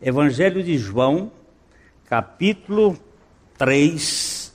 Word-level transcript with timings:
Evangelho 0.00 0.62
de 0.62 0.78
João, 0.78 1.32
capítulo 2.08 2.96
3, 3.58 4.52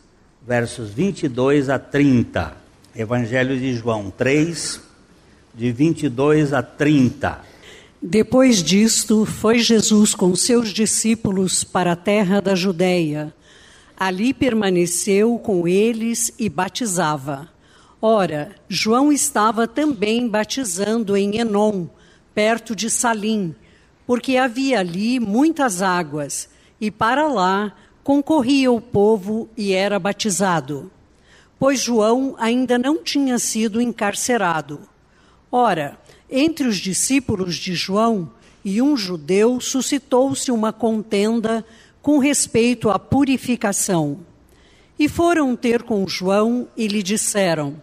versos 0.47 0.89
22 0.89 1.69
a 1.69 1.77
30. 1.77 2.55
Evangelho 2.95 3.59
de 3.59 3.73
João 3.73 4.09
3, 4.09 4.79
de 5.53 5.69
22 5.69 6.53
a 6.53 6.63
30. 6.63 7.41
Depois 8.01 8.63
disto, 8.63 9.25
foi 9.25 9.59
Jesus 9.59 10.15
com 10.15 10.33
seus 10.33 10.69
discípulos 10.69 11.65
para 11.65 11.91
a 11.91 11.97
terra 11.97 12.39
da 12.39 12.55
Judéia. 12.55 13.33
Ali 13.97 14.33
permaneceu 14.33 15.37
com 15.37 15.67
eles 15.67 16.31
e 16.39 16.47
batizava. 16.47 17.49
Ora, 18.01 18.55
João 18.69 19.11
estava 19.11 19.67
também 19.67 20.25
batizando 20.25 21.17
em 21.17 21.37
Enom, 21.37 21.87
perto 22.33 22.73
de 22.73 22.89
Salim 22.89 23.53
porque 24.05 24.37
havia 24.37 24.79
ali 24.79 25.19
muitas 25.19 25.81
águas, 25.81 26.49
e 26.79 26.91
para 26.91 27.27
lá 27.27 27.73
concorria 28.03 28.71
o 28.71 28.81
povo 28.81 29.49
e 29.55 29.73
era 29.73 29.97
batizado. 29.97 30.91
Pois 31.57 31.79
João 31.79 32.35
ainda 32.37 32.77
não 32.77 33.01
tinha 33.01 33.39
sido 33.39 33.79
encarcerado. 33.79 34.81
Ora, 35.51 35.97
entre 36.29 36.67
os 36.67 36.77
discípulos 36.77 37.55
de 37.55 37.73
João 37.73 38.29
e 38.65 38.81
um 38.81 38.97
judeu 38.97 39.59
suscitou-se 39.61 40.51
uma 40.51 40.73
contenda 40.73 41.65
com 42.01 42.17
respeito 42.17 42.89
à 42.89 42.99
purificação. 42.99 44.19
E 44.99 45.07
foram 45.07 45.55
ter 45.55 45.83
com 45.83 46.07
João 46.07 46.67
e 46.75 46.87
lhe 46.87 47.01
disseram: 47.01 47.75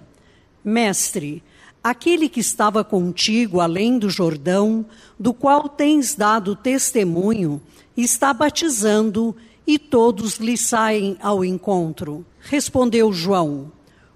Mestre, 0.65 1.43
aquele 1.83 2.29
que 2.29 2.41
estava 2.41 2.85
contigo 2.85 3.61
além 3.61 3.99
do 3.99 4.11
Jordão, 4.11 4.85
do 5.19 5.33
qual 5.33 5.69
tens 5.69 6.15
dado 6.15 6.55
testemunho, 6.55 7.61
está 7.97 8.33
batizando 8.33 9.35
e 9.67 9.79
todos 9.79 10.37
lhe 10.37 10.57
saem 10.57 11.17
ao 11.21 11.45
encontro. 11.45 12.25
Respondeu 12.41 13.13
João: 13.13 13.73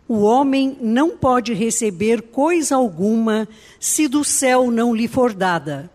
O 0.06 0.22
homem 0.22 0.76
não 0.80 1.16
pode 1.16 1.52
receber 1.54 2.22
coisa 2.22 2.76
alguma 2.76 3.48
se 3.80 4.08
do 4.08 4.24
céu 4.24 4.70
não 4.70 4.94
lhe 4.94 5.08
for 5.08 5.32
dada. 5.32 5.90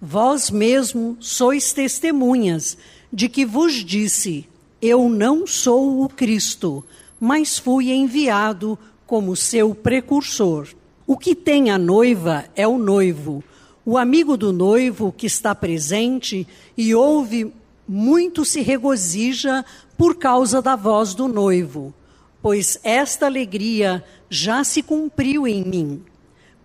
Vós 0.00 0.50
mesmo 0.50 1.16
sois 1.20 1.72
testemunhas 1.72 2.76
de 3.12 3.28
que 3.28 3.44
vos 3.44 3.84
disse: 3.84 4.48
Eu 4.80 5.08
não 5.08 5.46
sou 5.46 6.02
o 6.02 6.08
Cristo, 6.08 6.84
mas 7.20 7.58
fui 7.58 7.92
enviado 7.92 8.78
como 9.06 9.36
seu 9.36 9.74
precursor. 9.74 10.68
O 11.12 11.16
que 11.18 11.34
tem 11.34 11.70
a 11.70 11.76
noiva 11.76 12.46
é 12.56 12.66
o 12.66 12.78
noivo. 12.78 13.44
O 13.84 13.98
amigo 13.98 14.34
do 14.34 14.50
noivo 14.50 15.12
que 15.12 15.26
está 15.26 15.54
presente 15.54 16.48
e 16.74 16.94
ouve 16.94 17.52
muito 17.86 18.46
se 18.46 18.62
regozija 18.62 19.62
por 19.98 20.16
causa 20.16 20.62
da 20.62 20.74
voz 20.74 21.12
do 21.12 21.28
noivo, 21.28 21.92
pois 22.40 22.80
esta 22.82 23.26
alegria 23.26 24.02
já 24.30 24.64
se 24.64 24.82
cumpriu 24.82 25.46
em 25.46 25.62
mim. 25.62 26.02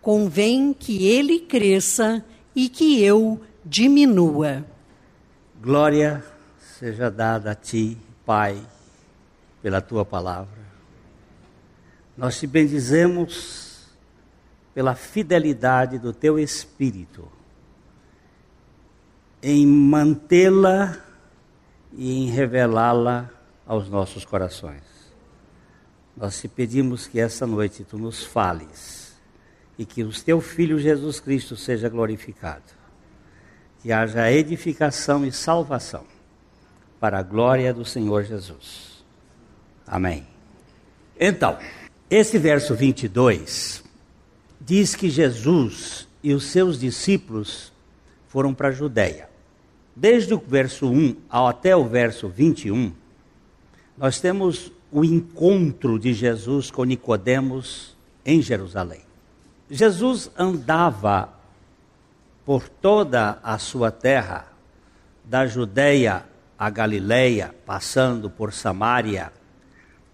Convém 0.01 0.71
que 0.71 1.05
ele 1.05 1.39
cresça 1.39 2.23
e 2.55 2.69
que 2.69 3.03
eu 3.03 3.41
diminua. 3.65 4.65
Glória 5.61 6.23
seja 6.79 7.11
dada 7.11 7.51
a 7.51 7.55
ti, 7.55 7.97
Pai, 8.25 8.57
pela 9.61 9.81
tua 9.81 10.05
palavra. 10.05 10.65
Nós 12.17 12.39
te 12.39 12.47
bendizemos 12.47 13.66
pela 14.77 14.93
fidelidade 14.93 15.97
do 15.97 16.13
teu 16.13 16.37
espírito 16.37 17.27
em 19.41 19.65
mantê-la 19.65 20.99
e 21.93 22.11
em 22.11 22.29
revelá-la 22.29 23.27
aos 23.65 23.89
nossos 23.89 24.23
corações. 24.23 24.83
Nós 26.15 26.39
te 26.39 26.47
pedimos 26.47 27.07
que 27.07 27.19
essa 27.19 27.47
noite 27.47 27.83
tu 27.83 27.97
nos 27.97 28.23
fales 28.23 29.17
e 29.79 29.83
que 29.83 30.03
o 30.03 30.11
teu 30.11 30.39
filho 30.39 30.77
Jesus 30.77 31.19
Cristo 31.19 31.57
seja 31.57 31.89
glorificado. 31.89 32.71
Que 33.81 33.91
haja 33.91 34.31
edificação 34.31 35.25
e 35.25 35.31
salvação 35.31 36.05
para 36.99 37.17
a 37.17 37.23
glória 37.23 37.73
do 37.73 37.83
Senhor 37.83 38.25
Jesus. 38.25 39.03
Amém. 39.87 40.27
Então, 41.19 41.57
esse 42.11 42.37
verso 42.37 42.75
22 42.75 43.86
diz 44.59 44.95
que 44.95 45.09
Jesus 45.09 46.07
e 46.23 46.33
os 46.33 46.45
seus 46.45 46.79
discípulos 46.79 47.71
foram 48.27 48.53
para 48.53 48.69
a 48.69 48.71
Judéia. 48.71 49.29
Desde 49.95 50.33
o 50.33 50.37
verso 50.39 50.87
1 50.89 51.15
até 51.29 51.75
o 51.75 51.85
verso 51.85 52.27
21, 52.27 52.91
nós 53.97 54.19
temos 54.19 54.71
o 54.91 55.03
encontro 55.03 55.97
de 55.97 56.13
Jesus 56.13 56.69
com 56.69 56.83
Nicodemos 56.83 57.95
em 58.25 58.41
Jerusalém. 58.41 59.01
Jesus 59.69 60.29
andava 60.37 61.33
por 62.45 62.69
toda 62.69 63.39
a 63.43 63.57
sua 63.57 63.91
terra, 63.91 64.47
da 65.25 65.45
Judéia 65.45 66.23
à 66.57 66.69
Galiléia, 66.69 67.53
passando 67.65 68.29
por 68.29 68.53
Samaria, 68.53 69.33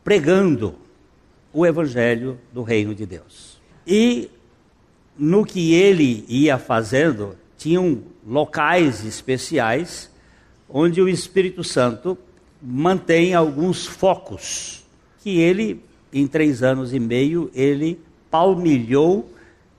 pregando 0.03 0.75
o 1.53 1.63
evangelho 1.63 2.39
do 2.51 2.63
reino 2.63 2.95
de 2.95 3.05
Deus. 3.05 3.52
E 3.85 4.29
no 5.17 5.45
que 5.45 5.73
ele 5.73 6.25
ia 6.27 6.57
fazendo, 6.57 7.35
tinham 7.57 8.01
locais 8.25 9.05
especiais 9.05 10.11
onde 10.67 11.01
o 11.01 11.07
Espírito 11.07 11.63
Santo 11.63 12.17
mantém 12.61 13.35
alguns 13.35 13.85
focos 13.85 14.83
que 15.21 15.39
ele, 15.39 15.83
em 16.11 16.25
três 16.25 16.63
anos 16.63 16.94
e 16.94 16.99
meio, 16.99 17.51
ele 17.53 18.01
palmilhou 18.31 19.31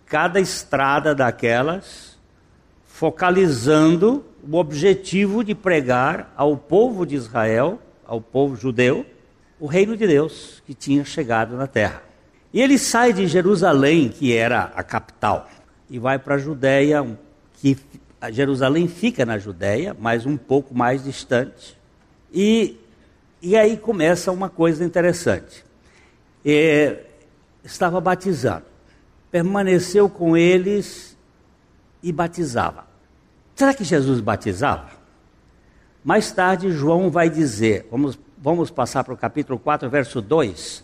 cada 0.06 0.38
estrada 0.38 1.12
daquelas, 1.14 2.16
focalizando 2.86 4.24
o 4.48 4.56
objetivo 4.56 5.42
de 5.42 5.54
pregar 5.54 6.32
ao 6.36 6.56
povo 6.56 7.04
de 7.04 7.16
Israel, 7.16 7.80
ao 8.06 8.20
povo 8.20 8.54
judeu, 8.54 9.04
o 9.58 9.66
reino 9.66 9.96
de 9.96 10.06
Deus 10.06 10.62
que 10.64 10.74
tinha 10.74 11.04
chegado 11.04 11.56
na 11.56 11.66
terra. 11.66 12.03
E 12.54 12.62
ele 12.62 12.78
sai 12.78 13.12
de 13.12 13.26
Jerusalém, 13.26 14.08
que 14.08 14.32
era 14.32 14.72
a 14.76 14.84
capital, 14.84 15.50
e 15.90 15.98
vai 15.98 16.20
para 16.20 16.36
a 16.36 16.38
Judéia, 16.38 17.04
que 17.54 17.76
Jerusalém 18.30 18.86
fica 18.86 19.26
na 19.26 19.38
Judéia, 19.38 19.96
mas 19.98 20.24
um 20.24 20.36
pouco 20.36 20.72
mais 20.72 21.02
distante. 21.02 21.76
E, 22.32 22.78
e 23.42 23.56
aí 23.56 23.76
começa 23.76 24.30
uma 24.30 24.48
coisa 24.48 24.84
interessante. 24.84 25.64
É, 26.46 27.00
estava 27.64 28.00
batizando, 28.00 28.66
permaneceu 29.32 30.08
com 30.08 30.36
eles 30.36 31.18
e 32.04 32.12
batizava. 32.12 32.86
Será 33.56 33.74
que 33.74 33.82
Jesus 33.82 34.20
batizava? 34.20 34.90
Mais 36.04 36.30
tarde, 36.30 36.70
João 36.70 37.10
vai 37.10 37.28
dizer, 37.28 37.88
vamos, 37.90 38.16
vamos 38.38 38.70
passar 38.70 39.02
para 39.02 39.12
o 39.12 39.16
capítulo 39.16 39.58
4, 39.58 39.90
verso 39.90 40.20
2. 40.20 40.83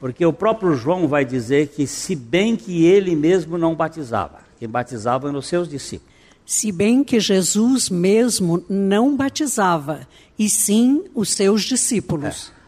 Porque 0.00 0.24
o 0.24 0.32
próprio 0.32 0.74
João 0.74 1.08
vai 1.08 1.24
dizer 1.24 1.68
que, 1.68 1.86
se 1.86 2.14
bem 2.14 2.56
que 2.56 2.84
ele 2.84 3.16
mesmo 3.16 3.58
não 3.58 3.74
batizava, 3.74 4.40
quem 4.58 4.68
batizava 4.68 5.28
eram 5.28 5.38
os 5.38 5.46
seus 5.46 5.68
discípulos. 5.68 6.12
Se 6.46 6.72
bem 6.72 7.04
que 7.04 7.20
Jesus 7.20 7.90
mesmo 7.90 8.64
não 8.68 9.16
batizava, 9.16 10.06
e 10.38 10.48
sim 10.48 11.04
os 11.14 11.30
seus 11.30 11.62
discípulos. 11.62 12.52
É. 12.54 12.58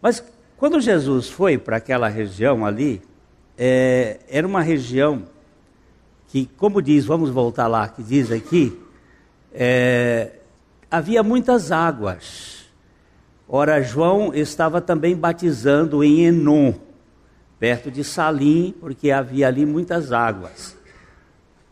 Mas 0.00 0.24
quando 0.56 0.80
Jesus 0.80 1.28
foi 1.28 1.58
para 1.58 1.76
aquela 1.76 2.08
região 2.08 2.64
ali, 2.64 3.02
é, 3.58 4.20
era 4.28 4.46
uma 4.46 4.62
região 4.62 5.24
que, 6.28 6.48
como 6.56 6.80
diz, 6.80 7.04
vamos 7.04 7.30
voltar 7.30 7.66
lá, 7.66 7.88
que 7.88 8.02
diz 8.02 8.30
aqui, 8.30 8.78
é, 9.52 10.32
havia 10.90 11.22
muitas 11.22 11.72
águas. 11.72 12.55
Ora, 13.48 13.80
João 13.80 14.34
estava 14.34 14.80
também 14.80 15.14
batizando 15.14 16.02
em 16.02 16.24
Enon, 16.24 16.72
perto 17.60 17.90
de 17.90 18.02
Salim, 18.02 18.74
porque 18.80 19.12
havia 19.12 19.46
ali 19.46 19.64
muitas 19.64 20.10
águas. 20.10 20.76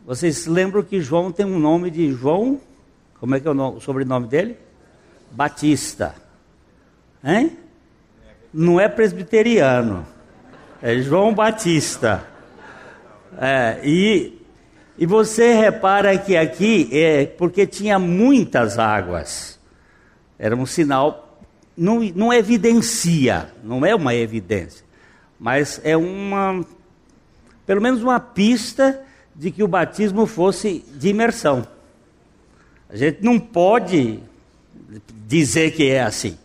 Vocês 0.05 0.45
lembram 0.45 0.83
que 0.83 1.01
João 1.01 1.31
tem 1.31 1.45
um 1.45 1.59
nome 1.59 1.91
de 1.91 2.13
João? 2.13 2.61
Como 3.19 3.35
é 3.35 3.39
que 3.39 3.47
é 3.47 3.51
o, 3.51 3.53
nome, 3.53 3.77
o 3.77 3.81
sobrenome 3.81 4.27
dele? 4.27 4.57
Batista. 5.31 6.15
Hein? 7.21 7.57
Não 8.53 8.79
é 8.79 8.87
presbiteriano. 8.87 10.05
É 10.81 10.97
João 10.99 11.33
Batista. 11.33 12.23
É, 13.37 13.81
e, 13.83 14.39
e 14.97 15.05
você 15.05 15.53
repara 15.53 16.17
que 16.17 16.37
aqui 16.37 16.87
é 16.93 17.25
porque 17.25 17.67
tinha 17.67 17.99
muitas 17.99 18.79
águas. 18.79 19.59
Era 20.39 20.55
um 20.55 20.65
sinal 20.65 21.24
não, 21.77 21.99
não 22.15 22.33
evidencia, 22.33 23.51
não 23.63 23.85
é 23.85 23.93
uma 23.93 24.13
evidência, 24.13 24.85
mas 25.39 25.79
é 25.83 25.95
uma, 25.97 26.65
pelo 27.65 27.81
menos 27.81 28.01
uma 28.01 28.19
pista 28.19 29.01
de 29.35 29.51
que 29.51 29.63
o 29.63 29.67
batismo 29.67 30.25
fosse 30.25 30.85
de 30.97 31.09
imersão. 31.09 31.67
A 32.89 32.95
gente 32.95 33.21
não 33.21 33.39
pode 33.39 34.19
dizer 35.27 35.71
que 35.71 35.89
é 35.89 36.01
assim. 36.01 36.37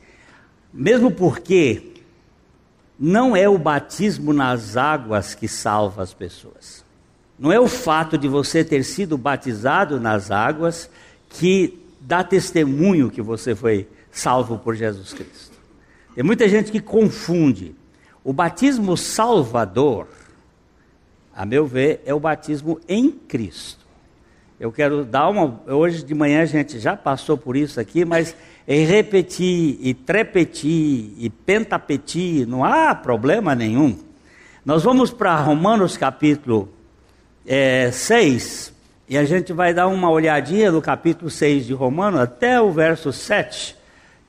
Mesmo 0.72 1.10
porque 1.10 1.90
não 2.98 3.36
é 3.36 3.48
o 3.48 3.58
batismo 3.58 4.32
nas 4.32 4.76
águas 4.76 5.34
que 5.34 5.46
salva 5.46 6.02
as 6.02 6.12
pessoas. 6.12 6.84
Não 7.38 7.52
é 7.52 7.58
o 7.58 7.68
fato 7.68 8.18
de 8.18 8.28
você 8.28 8.64
ter 8.64 8.84
sido 8.84 9.16
batizado 9.16 9.98
nas 10.00 10.30
águas 10.30 10.90
que 11.30 11.78
dá 12.00 12.24
testemunho 12.24 13.10
que 13.10 13.22
você 13.22 13.54
foi 13.54 13.88
salvo 14.10 14.58
por 14.58 14.74
Jesus 14.74 15.12
Cristo. 15.12 15.58
Tem 16.14 16.24
muita 16.24 16.48
gente 16.48 16.72
que 16.72 16.80
confunde. 16.80 17.74
O 18.22 18.32
batismo 18.32 18.96
salvador, 18.96 20.08
a 21.34 21.46
meu 21.46 21.66
ver, 21.66 22.02
é 22.04 22.12
o 22.12 22.20
batismo 22.20 22.80
em 22.88 23.10
Cristo. 23.10 23.86
Eu 24.58 24.70
quero 24.70 25.06
dar 25.06 25.28
uma. 25.30 25.62
Hoje 25.66 26.04
de 26.04 26.14
manhã 26.14 26.42
a 26.42 26.46
gente 26.46 26.78
já 26.78 26.94
passou 26.94 27.38
por 27.38 27.56
isso 27.56 27.80
aqui, 27.80 28.04
mas 28.04 28.36
em 28.68 28.84
repetir, 28.84 29.78
e 29.80 29.94
trepetir, 29.94 31.14
e 31.16 31.30
pentapetir, 31.30 32.46
não 32.46 32.62
há 32.62 32.94
problema 32.94 33.54
nenhum. 33.54 33.98
Nós 34.64 34.84
vamos 34.84 35.10
para 35.10 35.34
Romanos 35.36 35.96
capítulo 35.96 36.68
é, 37.46 37.90
6, 37.90 38.74
e 39.08 39.16
a 39.16 39.24
gente 39.24 39.52
vai 39.52 39.72
dar 39.72 39.88
uma 39.88 40.10
olhadinha 40.10 40.70
no 40.70 40.82
capítulo 40.82 41.30
6 41.30 41.66
de 41.66 41.72
Romanos 41.72 42.20
até 42.20 42.60
o 42.60 42.70
verso 42.70 43.12
7, 43.12 43.74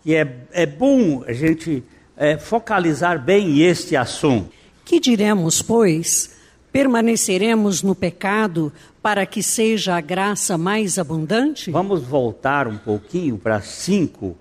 que 0.04 0.16
é, 0.16 0.46
é 0.52 0.66
bom 0.66 1.24
a 1.26 1.34
gente 1.34 1.84
é, 2.18 2.38
focalizar 2.38 3.24
bem 3.24 3.62
este 3.62 3.96
assunto. 3.96 4.52
Que 4.84 5.00
diremos, 5.00 5.62
pois? 5.62 6.36
Permaneceremos 6.72 7.84
no 7.84 7.94
pecado 7.94 8.72
para 9.02 9.26
que 9.26 9.44
seja 9.44 9.96
a 9.96 10.02
graça 10.02 10.58
mais 10.58 10.98
abundante? 10.98 11.72
Vamos 11.72 12.04
voltar 12.04 12.68
um 12.68 12.78
pouquinho 12.78 13.38
para 13.38 13.62
5, 13.62 14.38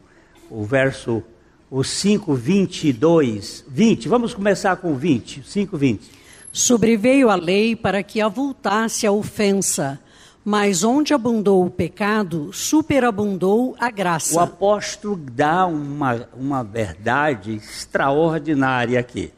o 0.50 0.64
verso 0.64 1.22
o 1.70 1.84
5, 1.84 2.34
22, 2.34 3.64
20. 3.68 4.08
Vamos 4.08 4.34
começar 4.34 4.76
com 4.76 4.94
20, 4.96 5.44
5, 5.46 5.76
20. 5.76 6.10
Sobreveio 6.52 7.30
a 7.30 7.36
lei 7.36 7.76
para 7.76 8.02
que 8.02 8.20
avultasse 8.20 9.06
a 9.06 9.12
ofensa, 9.12 10.00
mas 10.44 10.82
onde 10.84 11.12
abundou 11.12 11.64
o 11.64 11.70
pecado, 11.70 12.52
superabundou 12.52 13.76
a 13.78 13.90
graça. 13.90 14.36
O 14.36 14.40
apóstolo 14.40 15.16
dá 15.16 15.66
uma, 15.66 16.28
uma 16.34 16.64
verdade 16.64 17.54
extraordinária 17.54 18.98
aqui. 18.98 19.32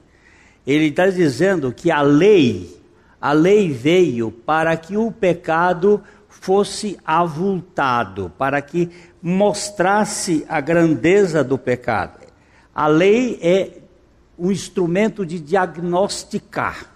Ele 0.67 0.87
está 0.87 1.09
dizendo 1.09 1.73
que 1.73 1.91
a 1.91 2.03
lei, 2.03 2.81
a 3.21 3.33
lei 3.33 3.73
veio 3.73 4.31
para 4.31 4.77
que 4.77 4.97
o 4.97 5.11
pecado 5.11 6.03
fosse 6.29 6.99
avultado, 7.05 8.33
para 8.39 8.63
que 8.63 8.89
mostrasse 9.21 10.47
a 10.49 10.61
grandeza 10.61 11.43
do 11.43 11.59
pecado. 11.59 12.21
A 12.75 12.87
lei 12.87 13.39
é 13.43 13.79
um 14.39 14.51
instrumento 14.51 15.27
de 15.27 15.39
diagnosticar 15.39 16.93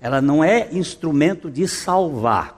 ela 0.00 0.20
não 0.20 0.44
é 0.44 0.68
instrumento 0.72 1.50
de 1.50 1.66
salvar. 1.66 2.55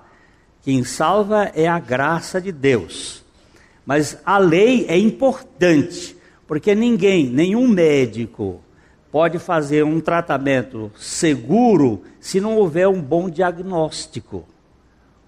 Quem 0.69 0.85
salva 0.85 1.51
é 1.55 1.67
a 1.67 1.79
graça 1.79 2.39
de 2.39 2.53
Deus. 2.53 3.25
Mas 3.87 4.19
a 4.23 4.37
lei 4.37 4.85
é 4.87 4.99
importante, 4.99 6.15
porque 6.47 6.75
ninguém, 6.75 7.27
nenhum 7.27 7.67
médico, 7.67 8.61
pode 9.11 9.39
fazer 9.39 9.83
um 9.83 9.99
tratamento 9.99 10.93
seguro 10.95 12.03
se 12.21 12.39
não 12.39 12.59
houver 12.59 12.87
um 12.87 13.01
bom 13.01 13.31
diagnóstico. 13.31 14.47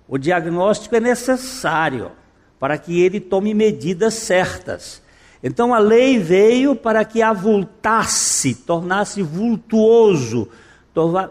O 0.07 0.19
diagnóstico 0.19 0.95
é 0.97 1.01
necessário 1.01 2.13
para 2.59 2.77
que 2.77 3.01
ele 3.01 3.19
tome 3.19 3.55
medidas 3.55 4.13
certas. 4.13 5.01
Então 5.43 5.73
a 5.73 5.79
lei 5.79 6.19
veio 6.19 6.77
para 6.77 7.03
que 7.03 7.23
avultasse, 7.23 8.55
tornasse 8.57 9.23
vultuoso 9.23 10.51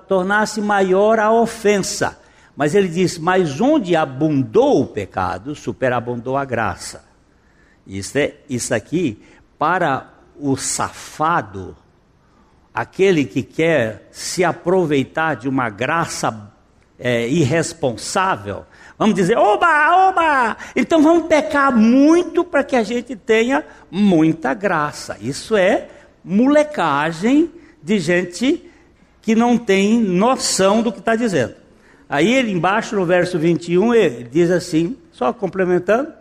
tornasse 0.07 0.61
maior 0.61 1.19
a 1.19 1.31
ofensa. 1.31 2.18
Mas 2.59 2.75
ele 2.75 2.89
diz: 2.89 3.17
Mas 3.17 3.61
onde 3.61 3.95
abundou 3.95 4.81
o 4.81 4.87
pecado, 4.87 5.55
superabundou 5.55 6.35
a 6.35 6.43
graça. 6.43 7.05
Isso, 7.87 8.17
é, 8.17 8.33
isso 8.49 8.75
aqui, 8.75 9.17
para 9.57 10.09
o 10.37 10.57
safado, 10.57 11.73
aquele 12.73 13.23
que 13.23 13.43
quer 13.43 14.09
se 14.11 14.43
aproveitar 14.43 15.35
de 15.35 15.47
uma 15.47 15.69
graça 15.69 16.51
é, 16.99 17.29
irresponsável, 17.29 18.65
vamos 18.97 19.15
dizer: 19.15 19.37
oba, 19.37 20.09
oba, 20.09 20.57
então 20.75 21.01
vamos 21.01 21.27
pecar 21.27 21.73
muito 21.73 22.43
para 22.43 22.61
que 22.61 22.75
a 22.75 22.83
gente 22.83 23.15
tenha 23.15 23.63
muita 23.89 24.53
graça. 24.53 25.15
Isso 25.21 25.55
é 25.55 25.87
molecagem 26.21 27.49
de 27.81 27.99
gente 27.99 28.69
que 29.21 29.33
não 29.33 29.57
tem 29.57 29.97
noção 29.97 30.81
do 30.81 30.91
que 30.91 30.99
está 30.99 31.15
dizendo. 31.15 31.58
Aí 32.09 32.33
ele 32.33 32.51
embaixo 32.51 32.95
no 32.95 33.05
verso 33.05 33.37
21 33.37 33.93
ele 33.93 34.23
diz 34.23 34.49
assim, 34.49 34.97
só 35.11 35.31
complementando, 35.31 36.11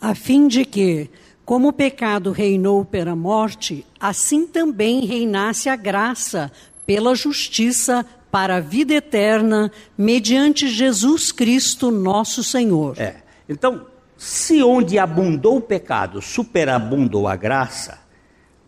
a 0.00 0.14
fim 0.14 0.48
de 0.48 0.64
que, 0.64 1.10
como 1.44 1.68
o 1.68 1.72
pecado 1.72 2.30
reinou 2.30 2.84
pela 2.84 3.14
morte, 3.14 3.86
assim 4.00 4.46
também 4.46 5.04
reinasse 5.04 5.68
a 5.68 5.76
graça 5.76 6.50
pela 6.86 7.14
justiça 7.14 8.04
para 8.30 8.56
a 8.56 8.60
vida 8.60 8.94
eterna, 8.94 9.70
mediante 9.96 10.68
Jesus 10.68 11.30
Cristo, 11.30 11.90
nosso 11.90 12.42
Senhor. 12.42 12.98
É. 12.98 13.16
Então, 13.48 13.86
se 14.16 14.62
onde 14.62 14.98
abundou 14.98 15.56
o 15.56 15.60
pecado, 15.60 16.20
superabundou 16.20 17.28
a 17.28 17.36
graça, 17.36 17.98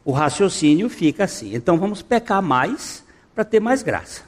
o 0.05 0.13
raciocínio 0.13 0.89
fica 0.89 1.25
assim. 1.25 1.55
Então 1.55 1.79
vamos 1.79 2.01
pecar 2.01 2.41
mais 2.41 3.05
para 3.35 3.45
ter 3.45 3.61
mais 3.61 3.83
graça. 3.83 4.23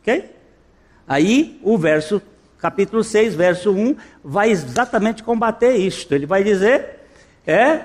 Ok? 0.00 0.30
Aí 1.06 1.58
o 1.62 1.76
verso, 1.76 2.22
capítulo 2.58 3.02
6, 3.02 3.34
verso 3.34 3.72
1, 3.72 3.96
vai 4.24 4.50
exatamente 4.50 5.22
combater 5.22 5.74
isto. 5.76 6.14
Ele 6.14 6.26
vai 6.26 6.44
dizer: 6.44 7.00
é, 7.46 7.80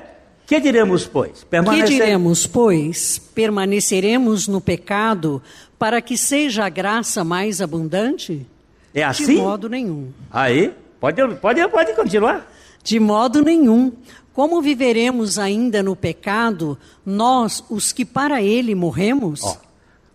que 0.47 0.59
diremos, 0.61 1.05
pois? 1.05 1.43
Permanecer... 1.43 1.85
Que 1.85 1.93
diremos, 1.93 2.47
pois? 2.47 3.19
Permaneceremos 3.35 4.47
no 4.47 4.61
pecado 4.61 5.41
para 5.77 6.01
que 6.01 6.17
seja 6.17 6.65
a 6.65 6.69
graça 6.69 7.23
mais 7.23 7.61
abundante? 7.61 8.47
É 8.93 9.03
assim? 9.03 9.35
De 9.35 9.41
modo 9.41 9.67
nenhum. 9.67 10.09
Aí, 10.31 10.73
pode, 10.99 11.21
pode, 11.35 11.67
pode 11.67 11.93
continuar. 11.93 12.49
De 12.81 12.99
modo 12.99 13.41
nenhum. 13.41 13.91
Como 14.33 14.61
viveremos 14.61 15.37
ainda 15.37 15.83
no 15.83 15.95
pecado, 15.95 16.77
nós, 17.05 17.63
os 17.69 17.91
que 17.91 18.05
para 18.05 18.41
ele 18.41 18.73
morremos? 18.73 19.43
Oh. 19.43 19.66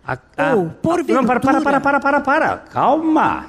A, 0.05 0.17
a. 0.37 0.55
Não, 0.55 0.69
para, 0.69 1.03
para, 1.03 1.61
para, 1.61 1.79
para, 1.79 1.99
para, 1.99 2.21
para. 2.21 2.57
Calma. 2.57 3.47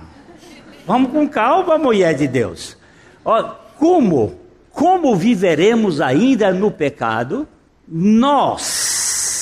Vamos 0.87 1.11
com 1.11 1.28
calma, 1.28 1.76
mulher 1.78 2.14
de 2.14 2.28
Deus. 2.28 2.76
Ó, 3.25 3.42
como, 3.78 4.38
como 4.70 5.16
viveremos 5.16 6.00
ainda 6.00 6.52
no 6.52 6.70
pecado? 6.70 7.49
Nós. 7.88 9.34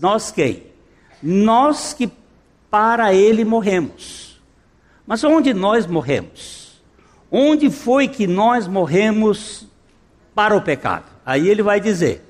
Nós 0.00 0.30
quem? 0.30 0.64
Nós 1.22 1.92
que 1.92 2.10
para 2.70 3.12
ele 3.12 3.44
morremos. 3.44 4.40
Mas 5.06 5.24
onde 5.24 5.52
nós 5.54 5.86
morremos? 5.86 6.80
Onde 7.30 7.70
foi 7.70 8.08
que 8.08 8.26
nós 8.26 8.66
morremos 8.66 9.66
para 10.34 10.56
o 10.56 10.62
pecado? 10.62 11.06
Aí 11.24 11.48
ele 11.48 11.62
vai 11.62 11.80
dizer. 11.80 12.24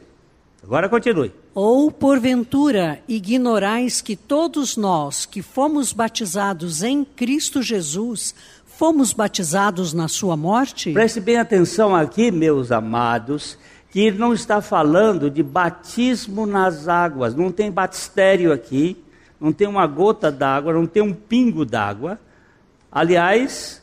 Agora 0.63 0.89
continue. 0.89 1.33
Ou, 1.61 1.91
porventura, 1.91 3.01
ignorais 3.09 4.01
que 4.01 4.15
todos 4.15 4.77
nós 4.77 5.27
que 5.27 5.43
fomos 5.43 5.93
batizados 5.93 6.85
em 6.85 7.05
Cristo 7.05 7.65
Jesus, 7.65 8.33
fomos 8.65 9.13
batizados 9.13 9.93
na 9.93 10.07
sua 10.07 10.37
morte? 10.37 10.93
Preste 10.93 11.19
bem 11.19 11.37
atenção 11.37 11.97
aqui, 11.97 12.31
meus 12.31 12.71
amados, 12.71 13.59
que 13.91 13.99
ele 13.99 14.19
não 14.19 14.33
está 14.33 14.63
falando 14.63 15.29
de 15.29 15.43
batismo 15.43 16.47
nas 16.47 16.87
águas, 16.87 17.35
não 17.35 17.51
tem 17.51 17.73
batistério 17.73 18.53
aqui, 18.53 18.97
não 19.41 19.53
tem 19.53 19.67
uma 19.67 19.89
gota 19.89 20.31
d'água, 20.31 20.73
não 20.73 20.87
tem 20.87 21.03
um 21.03 21.13
pingo 21.13 21.65
d'água. 21.65 22.21
Aliás, 22.89 23.83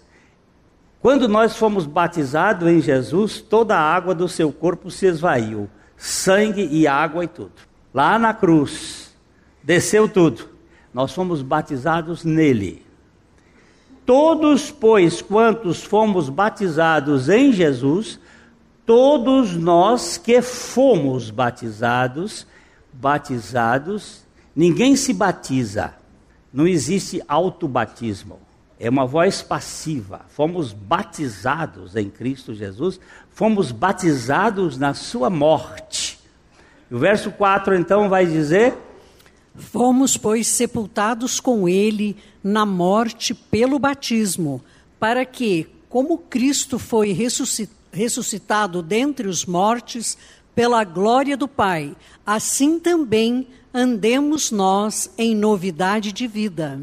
quando 1.01 1.27
nós 1.27 1.57
fomos 1.57 1.85
batizados 1.85 2.69
em 2.69 2.79
Jesus, 2.79 3.41
toda 3.41 3.75
a 3.75 3.81
água 3.81 4.15
do 4.15 4.29
seu 4.29 4.49
corpo 4.49 4.89
se 4.89 5.07
esvaiu 5.07 5.69
sangue 5.97 6.67
e 6.71 6.87
água 6.87 7.23
e 7.23 7.27
tudo. 7.27 7.53
Lá 7.93 8.19
na 8.19 8.33
cruz, 8.33 9.15
desceu 9.63 10.07
tudo. 10.07 10.49
Nós 10.93 11.13
fomos 11.13 11.41
batizados 11.41 12.23
nele. 12.23 12.85
Todos, 14.05 14.69
pois, 14.69 15.21
quantos 15.21 15.83
fomos 15.83 16.29
batizados 16.29 17.27
em 17.27 17.51
Jesus, 17.51 18.19
todos 18.85 19.55
nós 19.55 20.17
que 20.17 20.41
fomos 20.41 21.31
batizados, 21.31 22.45
batizados, 22.93 24.23
ninguém 24.55 24.95
se 24.95 25.11
batiza. 25.11 25.95
Não 26.53 26.67
existe 26.67 27.21
autobatismo. 27.27 28.39
É 28.79 28.89
uma 28.89 29.05
voz 29.05 29.41
passiva. 29.41 30.21
Fomos 30.29 30.73
batizados 30.73 31.95
em 31.95 32.09
Cristo 32.09 32.53
Jesus, 32.53 32.99
fomos 33.31 33.71
batizados 33.71 34.77
na 34.77 34.93
sua 34.93 35.29
morte. 35.29 36.19
o 36.91 36.97
verso 36.97 37.31
4 37.31 37.75
então 37.75 38.09
vai 38.09 38.25
dizer: 38.25 38.77
Fomos, 39.55 40.17
pois, 40.17 40.47
sepultados 40.47 41.39
com 41.39 41.67
ele 41.67 42.17
na 42.43 42.65
morte 42.65 43.33
pelo 43.33 43.79
batismo, 43.79 44.61
para 44.99 45.25
que, 45.25 45.67
como 45.87 46.17
Cristo 46.17 46.77
foi 46.77 47.15
ressuscitado 47.91 48.81
dentre 48.81 49.27
os 49.27 49.45
mortos 49.45 50.17
pela 50.53 50.83
glória 50.83 51.37
do 51.37 51.47
Pai, 51.47 51.95
assim 52.25 52.79
também 52.79 53.47
andemos 53.73 54.51
nós 54.51 55.09
em 55.17 55.35
novidade 55.35 56.11
de 56.11 56.27
vida. 56.27 56.81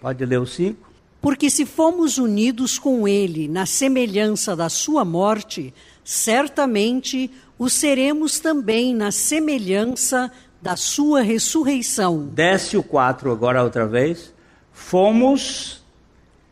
Pode, 0.00 0.24
ler 0.24 0.40
o 0.40 0.46
5? 0.46 0.90
Porque 1.20 1.50
se 1.50 1.66
fomos 1.66 2.16
unidos 2.16 2.78
com 2.78 3.06
ele 3.06 3.46
na 3.46 3.66
semelhança 3.66 4.56
da 4.56 4.70
sua 4.70 5.04
morte, 5.04 5.74
certamente 6.02 7.30
o 7.58 7.68
seremos 7.68 8.40
também 8.40 8.94
na 8.94 9.12
semelhança 9.12 10.32
da 10.62 10.76
sua 10.76 11.20
ressurreição. 11.20 12.26
Desce 12.28 12.76
o 12.76 12.82
4 12.82 13.30
agora 13.30 13.62
outra 13.62 13.86
vez. 13.86 14.32
Fomos, 14.72 15.82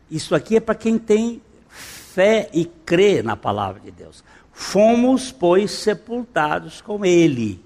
isso 0.09 0.35
aqui 0.35 0.57
é 0.57 0.59
para 0.59 0.75
quem 0.75 0.99
tem 0.99 1.41
fé 1.67 2.49
e 2.53 2.65
crê 2.65 3.23
na 3.23 3.35
palavra 3.35 3.79
de 3.79 3.89
Deus. 3.89 4.23
Fomos, 4.53 5.31
pois, 5.31 5.71
sepultados 5.71 6.81
com 6.81 7.03
Ele. 7.03 7.63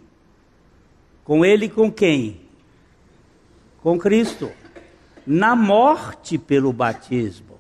Com 1.26 1.44
Ele 1.44 1.68
com 1.68 1.92
quem? 1.92 2.40
Com 3.82 4.00
Cristo. 4.00 4.50
Na 5.26 5.56
morte 5.56 6.38
pelo 6.38 6.74
batismo. 6.74 7.58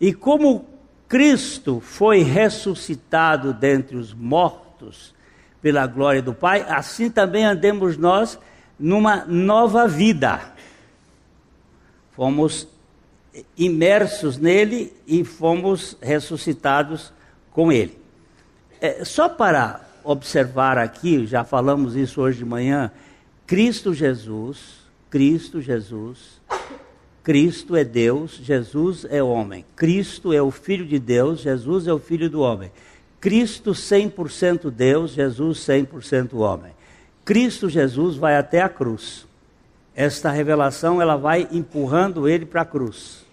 E 0.00 0.12
como 0.12 0.66
Cristo 1.08 1.80
foi 1.80 2.22
ressuscitado 2.22 3.52
dentre 3.52 3.96
os 3.96 4.14
mortos, 4.14 5.14
pela 5.60 5.86
glória 5.86 6.22
do 6.22 6.32
Pai, 6.32 6.64
assim 6.68 7.10
também 7.10 7.44
andemos 7.44 7.96
nós 7.96 8.38
numa 8.78 9.24
nova 9.26 9.86
vida. 9.86 10.40
Fomos 12.12 12.66
imersos 13.56 14.38
nele 14.38 14.92
e 15.06 15.24
fomos 15.24 15.96
ressuscitados 16.00 17.12
com 17.52 17.70
ele. 17.70 17.98
É, 18.80 19.04
só 19.04 19.28
para 19.28 19.80
observar 20.02 20.78
aqui, 20.78 21.26
já 21.26 21.44
falamos 21.44 21.94
isso 21.94 22.20
hoje 22.20 22.38
de 22.38 22.44
manhã, 22.44 22.90
Cristo 23.46 23.92
Jesus, 23.92 24.80
Cristo 25.10 25.60
Jesus, 25.60 26.40
Cristo 27.22 27.76
é 27.76 27.84
Deus, 27.84 28.40
Jesus 28.42 29.06
é 29.08 29.22
homem. 29.22 29.64
Cristo 29.76 30.32
é 30.32 30.40
o 30.40 30.50
Filho 30.50 30.86
de 30.86 30.98
Deus, 30.98 31.40
Jesus 31.40 31.86
é 31.86 31.92
o 31.92 31.98
Filho 31.98 32.30
do 32.30 32.40
homem. 32.40 32.70
Cristo 33.20 33.72
100% 33.72 34.70
Deus, 34.70 35.10
Jesus 35.10 35.58
100% 35.58 36.34
homem. 36.34 36.72
Cristo 37.24 37.68
Jesus 37.68 38.16
vai 38.16 38.36
até 38.36 38.62
a 38.62 38.68
cruz. 38.68 39.26
Esta 39.94 40.30
revelação 40.30 41.02
ela 41.02 41.16
vai 41.16 41.46
empurrando 41.52 42.26
ele 42.26 42.46
para 42.46 42.62
a 42.62 42.64
cruz. 42.64 43.26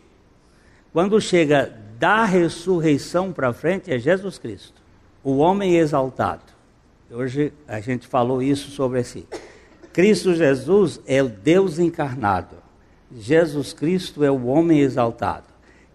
Quando 0.92 1.22
chega 1.22 1.74
da 1.98 2.26
ressurreição 2.26 3.32
para 3.32 3.54
frente 3.54 3.92
é 3.92 3.98
Jesus 3.98 4.38
Cristo, 4.38 4.82
o 5.24 5.38
homem 5.38 5.78
exaltado. 5.78 6.44
Hoje 7.10 7.54
a 7.68 7.80
gente 7.80 8.06
falou 8.06 8.42
isso 8.42 8.70
sobre 8.72 9.04
si. 9.04 9.26
Cristo 9.94 10.36
Jesus 10.36 11.00
é 11.08 11.24
o 11.24 11.30
Deus 11.30 11.80
encarnado. 11.80 12.57
Jesus 13.16 13.74
Cristo 13.74 14.24
é 14.24 14.32
o 14.32 14.46
homem 14.46 14.80
exaltado. 14.80 15.46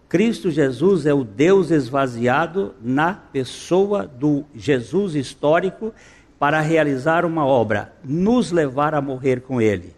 Cristo 0.09 0.51
Jesus 0.51 1.05
é 1.05 1.13
o 1.13 1.23
Deus 1.23 1.71
esvaziado 1.71 2.75
na 2.81 3.13
pessoa 3.13 4.05
do 4.05 4.45
Jesus 4.53 5.15
histórico 5.15 5.93
para 6.37 6.59
realizar 6.61 7.25
uma 7.25 7.45
obra, 7.45 7.93
nos 8.03 8.51
levar 8.51 8.93
a 8.93 9.01
morrer 9.01 9.41
com 9.41 9.61
Ele. 9.61 9.95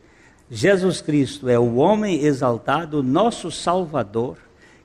Jesus 0.50 1.02
Cristo 1.02 1.50
é 1.50 1.58
o 1.58 1.76
homem 1.76 2.24
exaltado, 2.24 3.02
nosso 3.02 3.50
Salvador, 3.50 4.38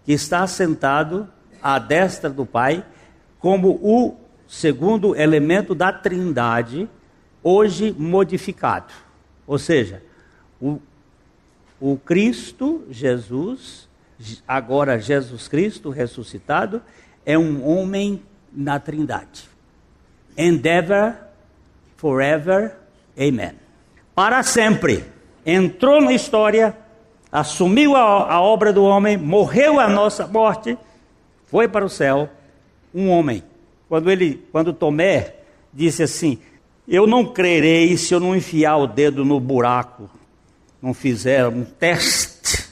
que 0.05 0.13
está 0.13 0.47
sentado 0.47 1.29
à 1.63 1.79
destra 1.79 2.31
do 2.31 2.47
Pai, 2.47 2.85
como 3.39 3.79
o 3.83 4.17
segundo 4.49 5.15
elemento 5.15 5.75
da 5.75 5.93
Trindade, 5.93 6.89
hoje 7.43 7.95
modificado. 7.97 8.93
Ou 9.47 9.59
seja, 9.59 10.03
o, 10.61 10.81
o 11.81 11.97
Cristo, 11.97 12.85
Jesus, 12.91 13.89
agora 14.47 15.01
Jesus 15.01 15.49
Cristo 15.49 15.91
ressuscitado, 15.91 16.83
é 17.25 17.39
um 17.39 17.67
homem 17.67 18.23
na 18.53 18.79
Trindade. 18.79 19.49
Endeavor 20.37 21.15
forever, 21.97 22.77
amen. 23.17 23.53
Para 24.15 24.43
sempre. 24.43 25.05
Entrou 25.45 26.03
na 26.03 26.13
história, 26.13 26.77
assumiu 27.33 27.97
a, 27.97 28.33
a 28.35 28.41
obra 28.41 28.73
do 28.73 28.85
homem, 28.85 29.17
morreu 29.17 29.81
a 29.81 29.89
nossa 29.89 30.27
morte, 30.27 30.77
foi 31.47 31.67
para 31.67 31.85
o 31.85 31.89
céu, 31.89 32.29
um 32.95 33.09
homem. 33.09 33.43
Quando 33.89 34.11
ele, 34.11 34.47
quando 34.53 34.73
Tomé 34.73 35.37
disse 35.73 36.03
assim: 36.03 36.39
Eu 36.87 37.07
não 37.07 37.25
crerei 37.25 37.97
se 37.97 38.15
eu 38.15 38.21
não 38.21 38.37
enfiar 38.37 38.77
o 38.77 38.87
dedo 38.87 39.25
no 39.25 39.41
buraco, 39.41 40.11
não 40.83 40.95
fizer 40.95 41.47
um 41.47 41.65
teste 41.65 42.71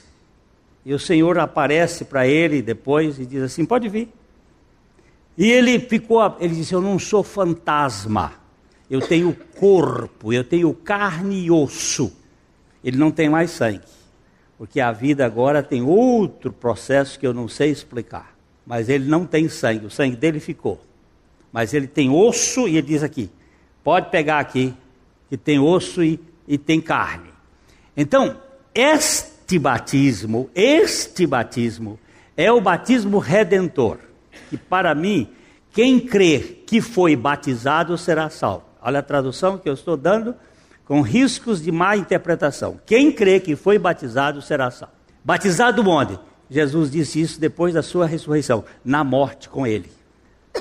e 0.88 0.94
o 0.94 0.98
Senhor 0.98 1.38
aparece 1.38 2.02
para 2.06 2.26
ele 2.26 2.62
depois 2.62 3.18
e 3.18 3.26
diz 3.26 3.42
assim: 3.42 3.66
pode 3.66 3.90
vir. 3.90 4.08
E 5.36 5.52
ele 5.52 5.78
ficou, 5.78 6.34
ele 6.40 6.54
disse: 6.54 6.74
Eu 6.74 6.80
não 6.80 6.98
sou 6.98 7.22
fantasma, 7.22 8.32
eu 8.90 8.98
tenho 9.02 9.36
corpo, 9.54 10.32
eu 10.32 10.42
tenho 10.42 10.72
carne 10.72 11.44
e 11.44 11.50
osso. 11.50 12.10
Ele 12.82 12.96
não 12.96 13.10
tem 13.10 13.28
mais 13.28 13.50
sangue, 13.50 13.82
porque 14.56 14.80
a 14.80 14.90
vida 14.90 15.26
agora 15.26 15.62
tem 15.62 15.82
outro 15.82 16.50
processo 16.50 17.18
que 17.18 17.26
eu 17.26 17.34
não 17.34 17.48
sei 17.48 17.70
explicar. 17.70 18.34
Mas 18.64 18.88
ele 18.88 19.10
não 19.10 19.26
tem 19.26 19.46
sangue, 19.46 19.84
o 19.84 19.90
sangue 19.90 20.16
dele 20.16 20.40
ficou. 20.40 20.80
Mas 21.52 21.74
ele 21.74 21.86
tem 21.86 22.08
osso 22.08 22.66
e 22.66 22.78
ele 22.78 22.86
diz 22.86 23.02
aqui: 23.02 23.28
pode 23.84 24.08
pegar 24.08 24.38
aqui, 24.38 24.72
que 25.28 25.36
tem 25.36 25.58
osso 25.58 26.02
e, 26.02 26.18
e 26.46 26.56
tem 26.56 26.80
carne. 26.80 27.28
Então, 28.00 28.36
este 28.72 29.58
batismo, 29.58 30.48
este 30.54 31.26
batismo, 31.26 31.98
é 32.36 32.52
o 32.52 32.60
batismo 32.60 33.18
redentor. 33.18 33.98
E 34.52 34.56
para 34.56 34.94
mim, 34.94 35.28
quem 35.72 35.98
crê 35.98 36.38
que 36.64 36.80
foi 36.80 37.16
batizado 37.16 37.98
será 37.98 38.30
salvo. 38.30 38.62
Olha 38.80 39.00
a 39.00 39.02
tradução 39.02 39.58
que 39.58 39.68
eu 39.68 39.74
estou 39.74 39.96
dando, 39.96 40.36
com 40.84 41.00
riscos 41.00 41.60
de 41.60 41.72
má 41.72 41.96
interpretação. 41.96 42.80
Quem 42.86 43.10
crê 43.10 43.40
que 43.40 43.56
foi 43.56 43.80
batizado 43.80 44.40
será 44.40 44.70
salvo. 44.70 44.94
Batizado 45.24 45.82
onde? 45.90 46.16
Jesus 46.48 46.92
disse 46.92 47.20
isso 47.20 47.40
depois 47.40 47.74
da 47.74 47.82
sua 47.82 48.06
ressurreição, 48.06 48.64
na 48.84 49.02
morte 49.02 49.48
com 49.48 49.66
ele. 49.66 49.90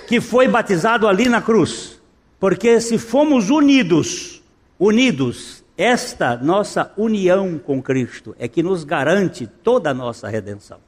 Que 0.08 0.20
foi 0.20 0.48
batizado 0.48 1.08
ali 1.08 1.30
na 1.30 1.40
cruz. 1.40 2.02
Porque 2.40 2.82
se 2.82 2.98
fomos 2.98 3.52
unidos, 3.52 4.42
unidos 4.80 5.64
esta 5.78 6.36
nossa 6.36 6.92
união 6.98 7.60
com 7.60 7.82
Cristo 7.82 8.36
é 8.40 8.48
que 8.48 8.64
nos 8.64 8.84
garante 8.84 9.46
toda 9.46 9.92
a 9.92 9.94
nossa 9.94 10.28
redenção. 10.28 10.80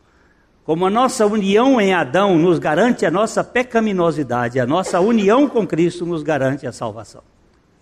Como 0.66 0.86
a 0.86 0.90
nossa 0.90 1.26
união 1.28 1.80
em 1.80 1.94
Adão 1.94 2.38
nos 2.38 2.58
garante 2.58 3.06
a 3.06 3.12
nossa 3.12 3.44
pecaminosidade, 3.44 4.60
a 4.60 4.66
nossa 4.66 5.00
união 5.00 5.48
com 5.48 5.66
Cristo 5.66 6.06
nos 6.06 6.24
garante 6.24 6.66
a 6.66 6.72
salvação. 6.72 7.22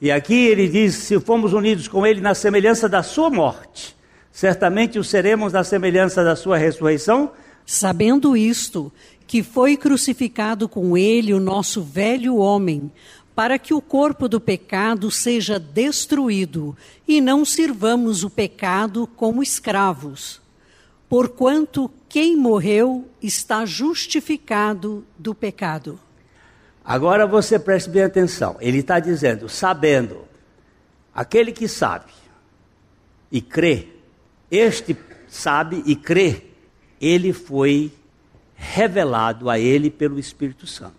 E 0.02 0.12
aqui 0.12 0.48
ele 0.48 0.68
diz: 0.68 0.96
se 0.96 1.20
fomos 1.20 1.54
unidos 1.54 1.88
com 1.88 2.06
Ele 2.06 2.22
na 2.22 2.36
semelhança 2.36 2.88
da 2.88 3.02
Sua 3.02 3.30
morte, 3.30 3.96
certamente 4.32 5.00
o 5.00 5.04
seremos 5.04 5.54
na 5.54 5.64
semelhança 5.64 6.24
da 6.24 6.36
Sua 6.36 6.58
ressurreição. 6.58 7.32
Sabendo 7.66 8.38
isto, 8.38 8.90
que 9.26 9.44
foi 9.44 9.76
crucificado 9.76 10.70
com 10.70 10.98
Ele 10.98 11.34
o 11.34 11.40
nosso 11.40 11.82
velho 11.82 12.38
homem, 12.38 12.90
para 13.38 13.60
que 13.60 13.72
o 13.72 13.80
corpo 13.80 14.28
do 14.28 14.42
pecado 14.42 15.12
seja 15.12 15.60
destruído 15.60 16.76
e 17.08 17.22
não 17.22 17.46
sirvamos 17.46 18.24
o 18.24 18.32
pecado 18.32 19.06
como 19.16 19.44
escravos. 19.44 20.42
Porquanto 21.08 21.88
quem 22.10 22.36
morreu 22.36 23.08
está 23.22 23.64
justificado 23.64 25.06
do 25.20 25.36
pecado. 25.36 26.00
Agora 26.84 27.28
você 27.28 27.60
preste 27.60 27.92
bem 27.92 28.02
atenção. 28.02 28.58
Ele 28.60 28.80
está 28.80 29.00
dizendo, 29.00 29.48
sabendo, 29.48 30.26
aquele 31.14 31.52
que 31.52 31.68
sabe 31.68 32.12
e 33.32 33.40
crê, 33.40 33.88
este 34.50 34.98
sabe 35.28 35.84
e 35.86 35.96
crê, 35.96 36.42
ele 37.00 37.32
foi 37.34 37.92
revelado 38.56 39.48
a 39.48 39.60
ele 39.60 39.92
pelo 39.92 40.18
Espírito 40.18 40.66
Santo. 40.66 40.97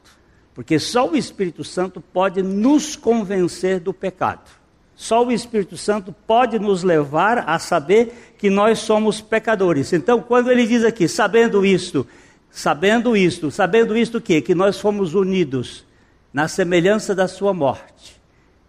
Porque 0.59 0.81
só 0.81 1.09
o 1.09 1.17
Espírito 1.17 1.63
Santo 1.63 2.01
pode 2.01 2.43
nos 2.43 2.97
convencer 2.97 3.79
do 3.79 3.95
pecado. 3.95 4.51
Só 4.97 5.25
o 5.25 5.31
Espírito 5.31 5.77
Santo 5.77 6.13
pode 6.27 6.59
nos 6.59 6.83
levar 6.83 7.49
a 7.49 7.61
saber 7.61 8.35
que 8.37 8.51
nós 8.51 8.81
somos 8.81 9.21
pecadores. 9.21 9.93
Então, 9.93 10.21
quando 10.21 10.51
ele 10.51 10.67
diz 10.67 10.83
aqui, 10.83 11.07
sabendo 11.07 11.65
isto, 11.65 12.05
sabendo 12.51 13.17
isto, 13.17 13.53
sabendo 13.53 13.97
isto 13.97 14.19
o 14.19 14.21
quê? 14.21 14.41
Que 14.41 14.53
nós 14.53 14.81
fomos 14.81 15.15
unidos 15.15 15.87
na 16.33 16.49
semelhança 16.49 17.15
da 17.15 17.29
sua 17.29 17.55
morte 17.55 18.21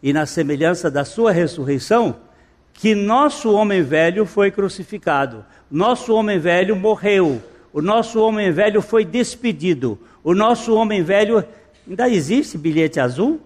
e 0.03 0.13
na 0.13 0.27
semelhança 0.27 0.91
da 0.91 1.03
sua 1.03 1.31
ressurreição, 1.31 2.17
que 2.71 2.93
nosso 2.93 3.51
homem 3.51 3.81
velho 3.81 4.27
foi 4.27 4.51
crucificado, 4.51 5.43
nosso 5.71 6.13
homem 6.13 6.37
velho 6.37 6.75
morreu, 6.75 7.41
o 7.73 7.81
nosso 7.81 8.21
homem 8.21 8.51
velho 8.51 8.79
foi 8.79 9.03
despedido, 9.03 9.97
o 10.23 10.35
nosso 10.35 10.75
homem 10.75 11.01
velho 11.01 11.43
ainda 11.87 12.09
existe 12.09 12.57
bilhete 12.57 12.99
azul 12.99 13.39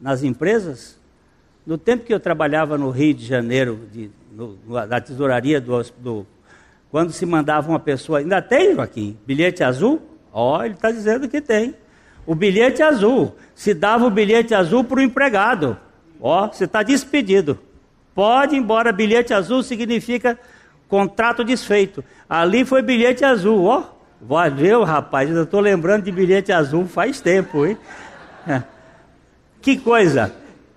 nas 0.00 0.22
empresas? 0.22 1.00
No 1.64 1.78
tempo 1.78 2.04
que 2.04 2.12
eu 2.12 2.18
trabalhava 2.18 2.76
no 2.76 2.90
Rio 2.90 3.14
de 3.14 3.24
Janeiro, 3.24 3.80
de, 3.92 4.10
no, 4.32 4.58
na 4.86 5.00
tesouraria 5.00 5.60
do, 5.60 5.82
do, 5.98 6.26
Quando 6.90 7.12
se 7.12 7.24
mandava 7.24 7.68
uma 7.68 7.78
pessoa. 7.78 8.18
Ainda 8.18 8.42
tem, 8.42 8.74
Joaquim? 8.74 9.16
Bilhete 9.26 9.62
azul? 9.62 10.02
Ó, 10.32 10.58
oh, 10.58 10.64
ele 10.64 10.74
está 10.74 10.90
dizendo 10.90 11.28
que 11.28 11.40
tem. 11.40 11.74
O 12.26 12.34
bilhete 12.34 12.82
azul. 12.82 13.34
Se 13.54 13.74
dava 13.74 14.06
o 14.06 14.10
bilhete 14.10 14.54
azul 14.54 14.82
para 14.82 14.98
o 14.98 15.02
empregado. 15.02 15.76
Ó, 16.20 16.44
oh, 16.44 16.52
você 16.52 16.64
está 16.64 16.82
despedido. 16.82 17.58
Pode 18.14 18.56
ir 18.56 18.58
embora. 18.58 18.92
Bilhete 18.92 19.32
azul 19.32 19.62
significa 19.62 20.38
contrato 20.88 21.44
desfeito. 21.44 22.04
Ali 22.28 22.64
foi 22.64 22.82
bilhete 22.82 23.24
azul. 23.24 23.64
Ó, 23.64 23.78
oh, 23.78 24.01
valeu, 24.22 24.84
rapaz. 24.84 25.28
Eu 25.30 25.44
estou 25.44 25.60
lembrando 25.60 26.04
de 26.04 26.12
bilhete 26.12 26.52
azul 26.52 26.86
faz 26.86 27.20
tempo, 27.20 27.66
hein? 27.66 27.76
Que 29.60 29.76
coisa. 29.76 30.34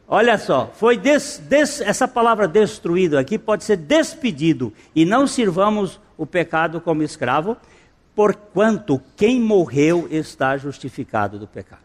Olha 0.07 0.37
só, 0.37 0.71
foi 0.75 0.97
des, 0.97 1.41
des, 1.49 1.81
essa 1.81 2.07
palavra 2.07 2.47
destruído 2.47 3.17
aqui 3.17 3.39
pode 3.39 3.63
ser 3.63 3.77
despedido 3.77 4.71
e 4.93 5.03
não 5.03 5.25
sirvamos 5.25 5.99
o 6.15 6.27
pecado 6.27 6.79
como 6.79 7.01
escravo, 7.01 7.57
porquanto 8.13 9.01
quem 9.17 9.41
morreu 9.41 10.07
está 10.11 10.55
justificado 10.57 11.39
do 11.39 11.47
pecado. 11.47 11.81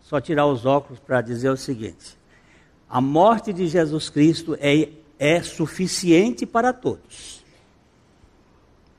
Só 0.00 0.20
tirar 0.20 0.46
os 0.46 0.64
óculos 0.64 1.00
para 1.00 1.20
dizer 1.20 1.50
o 1.50 1.56
seguinte: 1.56 2.16
a 2.88 3.00
morte 3.00 3.52
de 3.52 3.66
Jesus 3.66 4.08
Cristo 4.08 4.56
é, 4.60 4.88
é 5.18 5.42
suficiente 5.42 6.46
para 6.46 6.72
todos, 6.72 7.39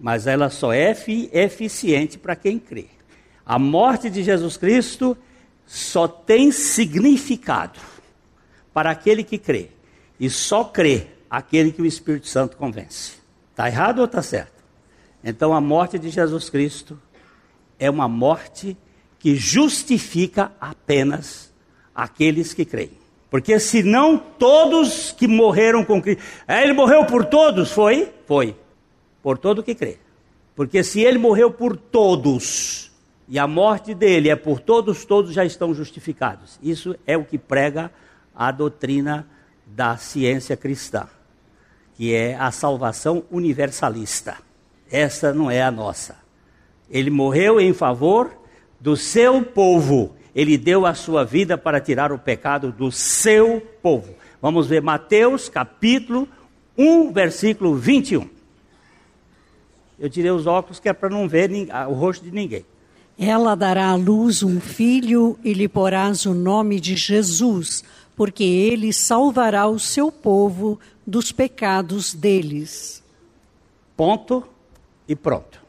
mas 0.02 0.26
ela 0.26 0.50
só 0.50 0.74
é 0.74 0.90
eficiente 1.32 2.18
para 2.18 2.36
quem 2.36 2.58
crê. 2.58 2.88
A 3.46 3.60
morte 3.60 4.10
de 4.10 4.24
Jesus 4.24 4.58
Cristo 4.58 5.16
só 5.64 6.08
tem 6.08 6.52
significado 6.52 7.80
para 8.74 8.90
aquele 8.90 9.24
que 9.24 9.38
crê. 9.38 9.70
E 10.20 10.28
só 10.28 10.64
crê 10.64 11.06
aquele 11.30 11.72
que 11.72 11.84
o 11.84 11.86
Espírito 11.86 12.28
Santo 12.28 12.58
convence. 12.58 13.14
Está 13.52 13.68
errado 13.68 14.00
ou 14.00 14.06
está 14.06 14.24
certo? 14.24 14.64
Então 15.24 15.54
a 15.54 15.62
morte 15.62 16.00
de 16.00 16.10
Jesus 16.10 16.50
Cristo 16.50 17.00
é 17.78 17.88
uma 17.88 18.08
morte 18.08 18.76
que 19.20 19.36
justifica 19.36 20.52
apenas 20.60 21.54
aqueles 21.94 22.56
que 22.56 22.66
creem. 22.66 23.00
Porque 23.30 23.60
senão 23.60 24.18
todos 24.18 25.12
que 25.12 25.28
morreram 25.28 25.86
com 25.86 26.02
Cristo. 26.02 26.24
É, 26.48 26.64
ele 26.64 26.74
morreu 26.74 27.06
por 27.06 27.24
todos? 27.24 27.72
Foi? 27.72 28.12
Foi. 28.26 28.56
Por 29.22 29.38
todo 29.38 29.64
que 29.64 29.76
crê. 29.76 29.98
Porque 30.56 30.84
se 30.84 31.02
ele 31.02 31.18
morreu 31.18 31.52
por 31.52 31.78
todos, 31.78 32.92
e 33.28 33.40
a 33.40 33.48
morte 33.48 33.94
dele 33.94 34.30
é 34.30 34.36
por 34.36 34.60
todos, 34.60 35.06
todos 35.06 35.34
já 35.34 35.46
estão 35.46 35.74
justificados. 35.74 36.60
Isso 36.62 36.96
é 37.08 37.16
o 37.16 37.24
que 37.24 37.38
prega 37.38 37.92
a 38.36 38.52
doutrina 38.52 39.28
da 39.66 39.96
ciência 39.96 40.58
cristã, 40.58 41.08
que 41.96 42.14
é 42.14 42.36
a 42.36 42.52
salvação 42.52 43.24
universalista. 43.32 44.38
Essa 44.92 45.34
não 45.34 45.50
é 45.50 45.62
a 45.62 45.72
nossa. 45.72 46.18
Ele 46.90 47.10
morreu 47.10 47.62
em 47.62 47.74
favor 47.74 48.32
do 48.80 48.98
seu 48.98 49.42
povo. 49.42 50.16
Ele 50.36 50.58
deu 50.58 50.86
a 50.86 50.94
sua 50.94 51.24
vida 51.24 51.58
para 51.58 51.80
tirar 51.80 52.12
o 52.12 52.20
pecado 52.20 52.72
do 52.72 52.92
seu 52.92 53.62
povo. 53.82 54.14
Vamos 54.42 54.68
ver 54.68 54.82
Mateus 54.82 55.48
capítulo 55.48 56.28
1, 56.78 57.14
versículo 57.14 57.76
21. 57.76 58.41
Eu 60.02 60.10
tirei 60.10 60.32
os 60.32 60.48
óculos 60.48 60.80
que 60.80 60.90
é 60.90 60.94
para 60.94 61.10
não 61.10 61.30
ver 61.30 61.50
o 61.88 61.94
rosto 61.94 62.26
de 62.26 62.32
ninguém. 62.32 62.66
Ela 63.18 63.56
dará 63.56 63.90
à 63.90 63.96
luz 63.96 64.42
um 64.42 64.60
filho 64.60 65.38
e 65.44 65.54
lhe 65.54 65.68
porás 65.68 66.26
o 66.26 66.34
nome 66.34 66.80
de 66.80 66.96
Jesus 66.96 67.84
porque 68.16 68.44
ele 68.44 68.92
salvará 68.92 69.68
o 69.68 69.80
seu 69.80 70.12
povo 70.12 70.80
dos 71.06 71.32
pecados 71.32 72.14
deles. 72.14 73.04
Ponto 73.96 74.44
e 75.08 75.16
pronto. 75.16 75.62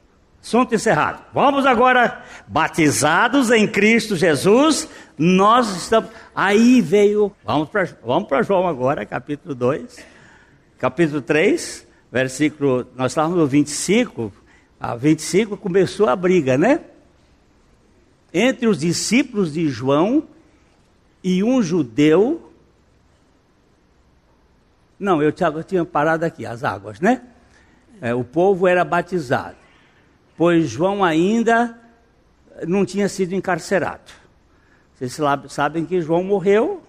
Assunto 0.42 0.74
encerrado. 0.74 1.22
Vamos 1.32 1.64
agora, 1.64 2.24
batizados 2.48 3.50
em 3.50 3.66
Cristo 3.66 4.16
Jesus, 4.16 4.88
nós 5.16 5.68
estamos. 5.76 6.10
Aí 6.34 6.80
veio. 6.80 7.32
Vamos 7.44 7.68
para 7.68 7.88
vamos 8.04 8.46
João 8.46 8.66
agora, 8.66 9.06
capítulo 9.06 9.54
2, 9.54 10.04
capítulo 10.78 11.22
3, 11.22 11.86
versículo. 12.12 12.86
Nós 12.94 13.12
estávamos 13.12 13.38
no 13.38 13.46
25. 13.46 14.30
A 14.78 14.94
25 14.94 15.56
começou 15.56 16.08
a 16.08 16.14
briga, 16.14 16.58
né? 16.58 16.80
Entre 18.34 18.66
os 18.66 18.78
discípulos 18.78 19.54
de 19.54 19.68
João 19.68 20.24
e 21.24 21.42
um 21.42 21.62
judeu. 21.62 22.52
Não, 24.98 25.22
eu 25.22 25.32
tinha, 25.32 25.84
parado 25.84 26.24
aqui, 26.24 26.44
as 26.44 26.62
águas, 26.62 27.00
né? 27.00 27.22
É, 28.00 28.14
o 28.14 28.22
povo 28.22 28.66
era 28.68 28.84
batizado, 28.84 29.56
pois 30.36 30.68
João 30.68 31.04
ainda 31.04 31.78
não 32.66 32.84
tinha 32.84 33.08
sido 33.08 33.34
encarcerado. 33.34 34.12
Vocês 34.94 35.16
sabem 35.48 35.84
que 35.84 36.00
João 36.00 36.22
morreu 36.22 36.82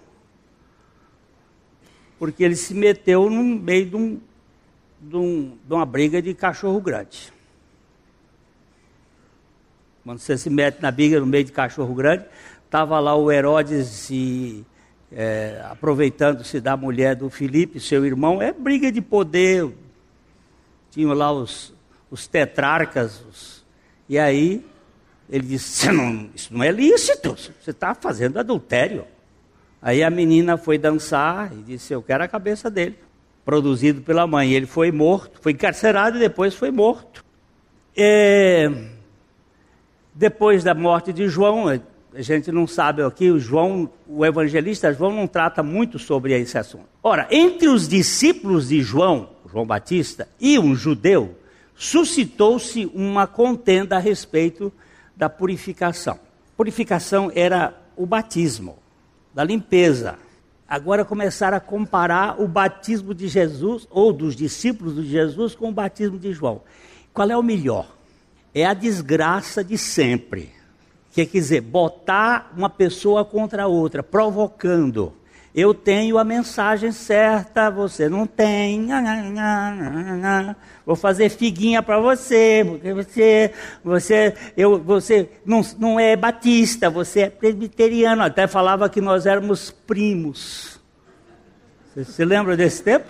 porque 2.18 2.42
ele 2.42 2.56
se 2.56 2.74
meteu 2.74 3.28
no 3.28 3.42
meio 3.42 3.86
de, 3.86 3.96
um, 3.96 4.20
de, 5.08 5.16
um, 5.16 5.58
de 5.66 5.74
uma 5.74 5.86
briga 5.86 6.20
de 6.20 6.34
cachorro 6.34 6.80
grande. 6.80 7.32
Quando 10.04 10.18
você 10.18 10.36
se 10.36 10.50
mete 10.50 10.82
na 10.82 10.90
briga 10.90 11.18
no 11.18 11.26
meio 11.26 11.44
de 11.44 11.52
cachorro 11.52 11.94
grande, 11.94 12.26
Estava 12.74 12.98
lá 12.98 13.14
o 13.14 13.30
Herodes 13.30 13.86
se, 13.86 14.66
é, 15.12 15.64
aproveitando-se 15.70 16.60
da 16.60 16.76
mulher 16.76 17.14
do 17.14 17.30
Filipe, 17.30 17.78
seu 17.78 18.04
irmão. 18.04 18.42
É 18.42 18.52
briga 18.52 18.90
de 18.90 19.00
poder. 19.00 19.72
Tinham 20.90 21.12
lá 21.12 21.30
os, 21.30 21.72
os 22.10 22.26
tetrarcas. 22.26 23.24
Os, 23.30 23.64
e 24.08 24.18
aí 24.18 24.66
ele 25.30 25.46
disse: 25.46 25.86
não, 25.92 26.28
Isso 26.34 26.52
não 26.52 26.64
é 26.64 26.72
lícito, 26.72 27.36
você 27.36 27.70
está 27.70 27.94
fazendo 27.94 28.40
adultério. 28.40 29.06
Aí 29.80 30.02
a 30.02 30.10
menina 30.10 30.56
foi 30.56 30.76
dançar 30.76 31.52
e 31.52 31.62
disse: 31.62 31.92
Eu 31.92 32.02
quero 32.02 32.24
a 32.24 32.28
cabeça 32.28 32.68
dele. 32.68 32.98
Produzido 33.44 34.00
pela 34.00 34.26
mãe. 34.26 34.52
Ele 34.52 34.66
foi 34.66 34.90
morto, 34.90 35.38
foi 35.40 35.52
encarcerado 35.52 36.16
e 36.16 36.20
depois 36.20 36.54
foi 36.54 36.70
morto. 36.70 37.24
É, 37.96 38.70
depois 40.14 40.62
da 40.64 40.74
morte 40.74 41.12
de 41.12 41.28
João, 41.28 41.68
a 41.68 42.22
gente 42.22 42.52
não 42.52 42.66
sabe 42.66 43.02
aqui, 43.02 43.30
o 43.30 43.38
João, 43.38 43.90
o 44.06 44.24
evangelista 44.24 44.92
João 44.92 45.12
não 45.12 45.26
trata 45.26 45.62
muito 45.62 45.98
sobre 45.98 46.32
esse 46.38 46.56
assunto. 46.56 46.86
Ora, 47.02 47.26
entre 47.30 47.68
os 47.68 47.88
discípulos 47.88 48.68
de 48.68 48.80
João, 48.80 49.30
João 49.50 49.66
Batista, 49.66 50.28
e 50.40 50.58
um 50.58 50.74
judeu, 50.74 51.36
suscitou-se 51.74 52.90
uma 52.94 53.26
contenda 53.26 53.96
a 53.96 53.98
respeito 53.98 54.72
da 55.16 55.28
purificação. 55.28 56.18
Purificação 56.56 57.32
era 57.34 57.74
o 57.96 58.06
batismo, 58.06 58.78
da 59.34 59.42
limpeza. 59.42 60.16
Agora 60.74 61.04
começaram 61.04 61.56
a 61.56 61.60
comparar 61.60 62.40
o 62.42 62.48
batismo 62.48 63.14
de 63.14 63.28
Jesus, 63.28 63.86
ou 63.92 64.12
dos 64.12 64.34
discípulos 64.34 64.96
de 64.96 65.06
Jesus, 65.06 65.54
com 65.54 65.68
o 65.68 65.72
batismo 65.72 66.18
de 66.18 66.32
João. 66.32 66.62
Qual 67.12 67.30
é 67.30 67.36
o 67.36 67.44
melhor? 67.44 67.86
É 68.52 68.66
a 68.66 68.74
desgraça 68.74 69.62
de 69.62 69.78
sempre 69.78 70.50
que 71.12 71.24
quer 71.24 71.38
dizer, 71.38 71.60
botar 71.60 72.52
uma 72.56 72.68
pessoa 72.68 73.24
contra 73.24 73.62
a 73.62 73.66
outra, 73.68 74.02
provocando. 74.02 75.12
Eu 75.54 75.72
tenho 75.72 76.18
a 76.18 76.24
mensagem 76.24 76.90
certa, 76.90 77.70
você 77.70 78.08
não 78.08 78.26
tem. 78.26 78.88
Vou 80.84 80.96
fazer 80.96 81.28
figuinha 81.28 81.80
para 81.80 82.00
você, 82.00 82.66
porque 82.66 82.92
você, 82.92 83.52
você, 83.84 84.34
eu, 84.56 84.82
você 84.82 85.30
não, 85.46 85.60
não 85.78 86.00
é 86.00 86.16
batista, 86.16 86.90
você 86.90 87.20
é 87.20 87.30
presbiteriano. 87.30 88.24
Até 88.24 88.48
falava 88.48 88.88
que 88.88 89.00
nós 89.00 89.26
éramos 89.26 89.70
primos. 89.70 90.80
Você 91.94 92.04
se 92.04 92.24
lembra 92.24 92.56
desse 92.56 92.82
tempo? 92.82 93.06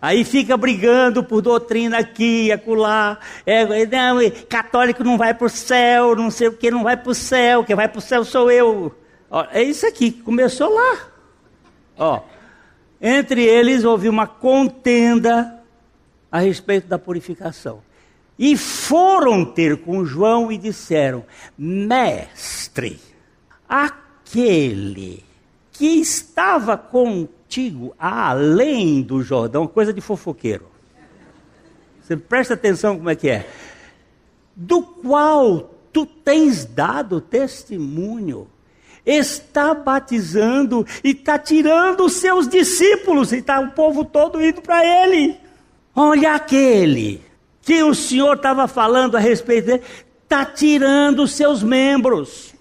Aí 0.00 0.24
fica 0.24 0.56
brigando 0.56 1.24
por 1.24 1.42
doutrina 1.42 1.98
aqui 1.98 2.52
acolá. 2.52 3.18
É, 3.44 3.64
não, 3.86 4.18
católico 4.48 5.02
não 5.02 5.18
vai 5.18 5.34
para 5.34 5.46
o 5.46 5.50
céu, 5.50 6.14
não 6.14 6.30
sei 6.30 6.46
o 6.46 6.52
que, 6.52 6.70
não 6.70 6.84
vai 6.84 6.96
para 6.96 7.10
o 7.10 7.14
céu, 7.14 7.64
quem 7.64 7.74
vai 7.74 7.88
para 7.88 7.98
o 7.98 8.02
céu 8.02 8.24
sou 8.24 8.48
eu. 8.48 9.01
Ó, 9.32 9.46
é 9.50 9.62
isso 9.62 9.86
aqui, 9.86 10.12
começou 10.12 10.74
lá. 10.74 11.08
Ó, 11.96 12.20
entre 13.00 13.42
eles 13.42 13.82
houve 13.82 14.06
uma 14.06 14.26
contenda 14.26 15.58
a 16.30 16.38
respeito 16.38 16.86
da 16.86 16.98
purificação. 16.98 17.82
E 18.38 18.58
foram 18.58 19.42
ter 19.42 19.78
com 19.78 20.04
João 20.04 20.52
e 20.52 20.58
disseram: 20.58 21.24
Mestre, 21.56 23.00
aquele 23.66 25.24
que 25.72 25.86
estava 25.86 26.76
contigo 26.76 27.94
além 27.98 29.00
do 29.00 29.22
Jordão, 29.22 29.66
coisa 29.66 29.94
de 29.94 30.02
fofoqueiro. 30.02 30.66
Você 32.02 32.18
presta 32.18 32.52
atenção 32.52 32.98
como 32.98 33.08
é 33.08 33.16
que 33.16 33.30
é. 33.30 33.48
Do 34.54 34.82
qual 34.82 35.74
tu 35.90 36.04
tens 36.04 36.66
dado 36.66 37.18
testemunho, 37.18 38.46
está 39.04 39.74
batizando 39.74 40.86
e 41.02 41.10
está 41.10 41.38
tirando 41.38 42.04
os 42.04 42.14
seus 42.14 42.48
discípulos, 42.48 43.32
e 43.32 43.38
está 43.38 43.60
o 43.60 43.72
povo 43.72 44.04
todo 44.04 44.42
indo 44.42 44.62
para 44.62 44.84
ele. 44.84 45.36
Olha 45.94 46.34
aquele 46.34 47.20
que 47.60 47.82
o 47.82 47.94
Senhor 47.94 48.36
estava 48.36 48.66
falando 48.66 49.16
a 49.16 49.20
respeito 49.20 49.66
dele, 49.66 49.82
está 50.22 50.44
tirando 50.44 51.22
os 51.22 51.32
seus 51.32 51.62
membros. 51.62 52.54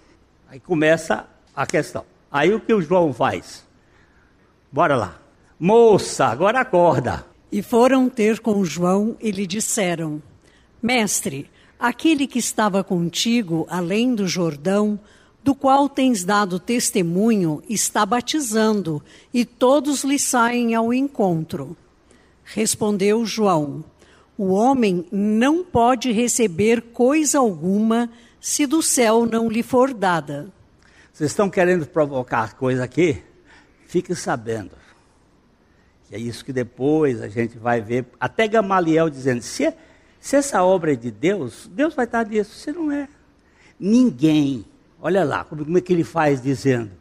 Aí 0.50 0.60
começa 0.60 1.26
a 1.56 1.66
questão. 1.66 2.06
Aí 2.32 2.54
o 2.54 2.60
que 2.60 2.74
o 2.74 2.82
João 2.82 3.14
faz? 3.14 3.66
Bora 4.72 4.96
lá. 4.96 5.18
Moça, 5.60 6.26
agora 6.26 6.62
acorda. 6.62 7.26
E 7.52 7.62
foram 7.62 8.10
ter 8.10 8.40
com 8.40 8.64
João 8.64 9.16
e 9.20 9.32
lhe 9.32 9.46
disseram: 9.46 10.22
Mestre, 10.82 11.50
aquele 11.80 12.26
que 12.26 12.40
estava 12.40 12.84
contigo 12.84 13.68
além 13.70 14.16
do 14.16 14.28
Jordão, 14.28 15.00
do 15.44 15.56
qual 15.56 15.90
tens 15.90 16.24
dado 16.24 16.60
testemunho, 16.60 17.64
está 17.68 18.06
batizando, 18.06 19.02
e 19.34 19.44
todos 19.44 20.04
lhe 20.04 20.20
saem 20.20 20.76
ao 20.76 20.94
encontro. 20.94 21.76
Respondeu 22.44 23.26
João: 23.26 23.84
O 24.38 24.52
homem 24.52 25.06
não 25.12 25.64
pode 25.64 26.12
receber 26.12 26.82
coisa 26.94 27.40
alguma 27.40 28.10
se 28.40 28.66
do 28.66 28.82
céu 28.82 29.26
não 29.26 29.48
lhe 29.48 29.64
for 29.64 29.94
dada. 29.94 30.52
Vocês 31.14 31.32
estão 31.32 31.50
querendo 31.50 31.86
provocar 31.86 32.56
coisa 32.56 32.84
aqui? 32.84 33.22
Fique 33.86 34.16
sabendo. 34.16 34.72
E 36.10 36.16
é 36.16 36.20
isso 36.20 36.44
que 36.44 36.52
depois 36.52 37.22
a 37.22 37.28
gente 37.28 37.58
vai 37.58 37.82
ver, 37.82 38.06
até 38.20 38.48
Gamaliel 38.48 39.10
dizendo: 39.10 39.42
se, 39.42 39.66
é, 39.66 39.78
se 40.20 40.36
essa 40.36 40.64
obra 40.64 40.94
é 40.94 40.96
de 40.96 41.12
Deus, 41.12 41.70
Deus 41.72 41.94
vai 41.94 42.06
estar 42.06 42.26
nisso. 42.26 42.54
Se 42.56 42.72
não 42.72 42.92
é, 42.92 43.08
ninguém, 43.80 44.66
olha 45.02 45.24
lá 45.24 45.44
como 45.44 45.78
é 45.78 45.82
que 45.82 45.92
ele 45.92 46.04
faz 46.04 46.42
dizendo: 46.42 46.92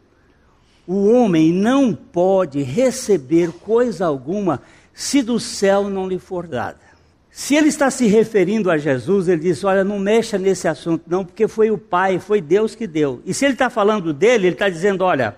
o 0.87 1.09
homem 1.11 1.53
não 1.53 1.93
pode 1.93 2.61
receber 2.63 3.51
coisa 3.51 4.05
alguma 4.05 4.61
se 4.93 5.21
do 5.21 5.39
céu 5.39 5.89
não 5.89 6.07
lhe 6.07 6.19
for 6.19 6.47
dada. 6.47 6.91
Se 7.29 7.55
ele 7.55 7.69
está 7.69 7.89
se 7.89 8.07
referindo 8.07 8.69
a 8.69 8.77
Jesus, 8.77 9.29
ele 9.29 9.41
diz: 9.41 9.63
Olha, 9.63 9.83
não 9.83 9.97
mexa 9.97 10.37
nesse 10.37 10.67
assunto, 10.67 11.03
não, 11.07 11.23
porque 11.23 11.47
foi 11.47 11.71
o 11.71 11.77
Pai, 11.77 12.19
foi 12.19 12.41
Deus 12.41 12.75
que 12.75 12.85
deu. 12.85 13.21
E 13.25 13.33
se 13.33 13.45
ele 13.45 13.53
está 13.53 13.69
falando 13.69 14.11
dele, 14.11 14.47
ele 14.47 14.55
está 14.55 14.67
dizendo: 14.67 15.05
Olha, 15.05 15.37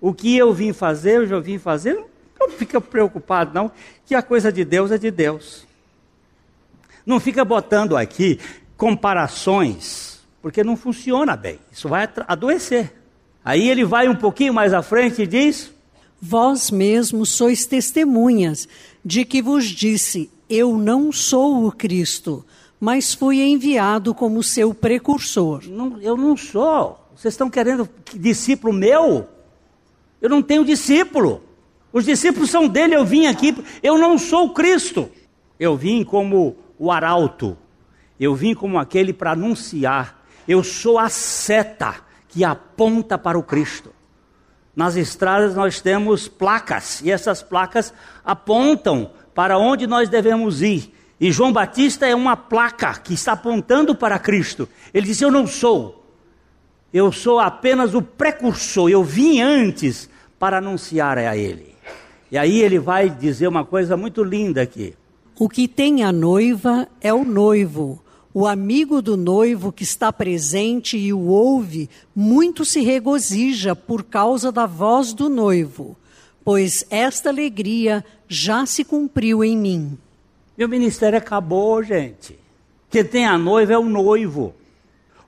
o 0.00 0.14
que 0.14 0.36
eu 0.36 0.52
vim 0.52 0.72
fazer, 0.72 1.16
eu 1.16 1.26
já 1.26 1.40
vim 1.40 1.58
fazer, 1.58 1.98
não 2.38 2.48
fica 2.50 2.80
preocupado, 2.80 3.52
não, 3.52 3.72
que 4.06 4.14
a 4.14 4.22
coisa 4.22 4.52
de 4.52 4.64
Deus 4.64 4.92
é 4.92 4.98
de 4.98 5.10
Deus. 5.10 5.66
Não 7.04 7.18
fica 7.18 7.44
botando 7.44 7.96
aqui 7.96 8.38
comparações, 8.76 10.11
porque 10.42 10.64
não 10.64 10.76
funciona 10.76 11.36
bem, 11.36 11.60
isso 11.70 11.88
vai 11.88 12.08
adoecer. 12.26 12.92
Aí 13.44 13.68
ele 13.68 13.84
vai 13.84 14.08
um 14.08 14.14
pouquinho 14.14 14.52
mais 14.52 14.74
à 14.74 14.82
frente 14.82 15.22
e 15.22 15.26
diz: 15.26 15.72
Vós 16.20 16.70
mesmos 16.70 17.30
sois 17.30 17.64
testemunhas 17.64 18.68
de 19.04 19.24
que 19.24 19.40
vos 19.40 19.64
disse: 19.66 20.30
Eu 20.50 20.76
não 20.76 21.10
sou 21.12 21.66
o 21.66 21.72
Cristo, 21.72 22.44
mas 22.78 23.14
fui 23.14 23.40
enviado 23.40 24.14
como 24.14 24.42
seu 24.42 24.74
precursor. 24.74 25.62
Não, 25.68 26.00
eu 26.00 26.16
não 26.16 26.36
sou. 26.36 26.98
Vocês 27.16 27.34
estão 27.34 27.48
querendo 27.48 27.88
discípulo 28.14 28.72
meu? 28.72 29.28
Eu 30.20 30.28
não 30.28 30.42
tenho 30.42 30.64
discípulo. 30.64 31.42
Os 31.92 32.04
discípulos 32.04 32.50
são 32.50 32.66
dele, 32.68 32.94
eu 32.94 33.04
vim 33.04 33.26
aqui. 33.26 33.54
Eu 33.82 33.98
não 33.98 34.16
sou 34.16 34.52
Cristo. 34.54 35.10
Eu 35.58 35.76
vim 35.76 36.04
como 36.04 36.56
o 36.78 36.90
arauto. 36.90 37.56
Eu 38.18 38.34
vim 38.34 38.54
como 38.54 38.78
aquele 38.78 39.12
para 39.12 39.32
anunciar. 39.32 40.21
Eu 40.46 40.62
sou 40.62 40.98
a 40.98 41.08
seta 41.08 41.96
que 42.28 42.44
aponta 42.44 43.16
para 43.18 43.38
o 43.38 43.42
Cristo. 43.42 43.90
Nas 44.74 44.96
estradas 44.96 45.54
nós 45.54 45.80
temos 45.80 46.28
placas, 46.28 47.02
e 47.02 47.10
essas 47.10 47.42
placas 47.42 47.92
apontam 48.24 49.10
para 49.34 49.58
onde 49.58 49.86
nós 49.86 50.08
devemos 50.08 50.62
ir. 50.62 50.94
E 51.20 51.30
João 51.30 51.52
Batista 51.52 52.06
é 52.06 52.14
uma 52.14 52.36
placa 52.36 52.94
que 52.94 53.14
está 53.14 53.32
apontando 53.32 53.94
para 53.94 54.18
Cristo. 54.18 54.68
Ele 54.92 55.06
disse: 55.06 55.24
Eu 55.24 55.30
não 55.30 55.46
sou, 55.46 56.04
eu 56.92 57.12
sou 57.12 57.38
apenas 57.38 57.94
o 57.94 58.02
precursor, 58.02 58.88
eu 58.88 59.04
vim 59.04 59.40
antes 59.40 60.08
para 60.38 60.58
anunciar 60.58 61.18
a 61.18 61.36
Ele. 61.36 61.72
E 62.30 62.38
aí 62.38 62.60
ele 62.60 62.78
vai 62.78 63.10
dizer 63.10 63.46
uma 63.46 63.62
coisa 63.62 63.94
muito 63.94 64.24
linda 64.24 64.62
aqui. 64.62 64.94
O 65.38 65.50
que 65.50 65.68
tem 65.68 66.02
a 66.02 66.10
noiva 66.10 66.88
é 67.00 67.12
o 67.12 67.24
noivo. 67.24 68.02
O 68.34 68.46
amigo 68.46 69.02
do 69.02 69.14
noivo 69.14 69.70
que 69.70 69.82
está 69.82 70.10
presente 70.10 70.96
e 70.96 71.12
o 71.12 71.26
ouve, 71.26 71.90
muito 72.16 72.64
se 72.64 72.80
regozija 72.80 73.76
por 73.76 74.04
causa 74.04 74.50
da 74.50 74.64
voz 74.64 75.12
do 75.12 75.28
noivo, 75.28 75.94
pois 76.42 76.86
esta 76.88 77.28
alegria 77.28 78.02
já 78.26 78.64
se 78.64 78.84
cumpriu 78.84 79.44
em 79.44 79.54
mim. 79.54 79.98
Meu 80.56 80.66
ministério 80.66 81.18
acabou, 81.18 81.82
gente. 81.82 82.38
Quem 82.90 83.04
tem 83.04 83.26
a 83.26 83.36
noiva 83.36 83.74
é 83.74 83.78
o 83.78 83.84
noivo. 83.84 84.54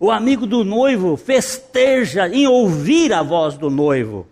O 0.00 0.10
amigo 0.10 0.46
do 0.46 0.64
noivo 0.64 1.14
festeja 1.18 2.26
em 2.26 2.46
ouvir 2.46 3.12
a 3.12 3.22
voz 3.22 3.58
do 3.58 3.68
noivo. 3.68 4.26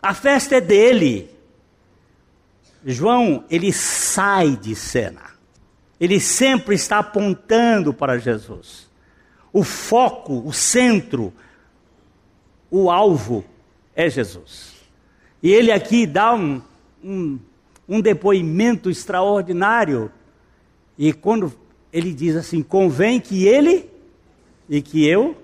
A 0.00 0.14
festa 0.14 0.56
é 0.56 0.60
dele. 0.60 1.28
João, 2.84 3.44
ele 3.50 3.72
sai 3.72 4.56
de 4.56 4.76
cena 4.76 5.31
ele 6.02 6.18
sempre 6.18 6.74
está 6.74 6.98
apontando 6.98 7.94
para 7.94 8.18
Jesus. 8.18 8.90
O 9.52 9.62
foco, 9.62 10.42
o 10.44 10.52
centro, 10.52 11.32
o 12.68 12.90
alvo 12.90 13.44
é 13.94 14.10
Jesus. 14.10 14.74
E 15.40 15.52
ele 15.52 15.70
aqui 15.70 16.04
dá 16.04 16.34
um, 16.34 16.60
um, 17.04 17.38
um 17.88 18.00
depoimento 18.00 18.90
extraordinário. 18.90 20.10
E 20.98 21.12
quando 21.12 21.54
ele 21.92 22.12
diz 22.12 22.34
assim: 22.34 22.64
convém 22.64 23.20
que 23.20 23.46
ele 23.46 23.88
e 24.68 24.82
que 24.82 25.06
eu. 25.06 25.40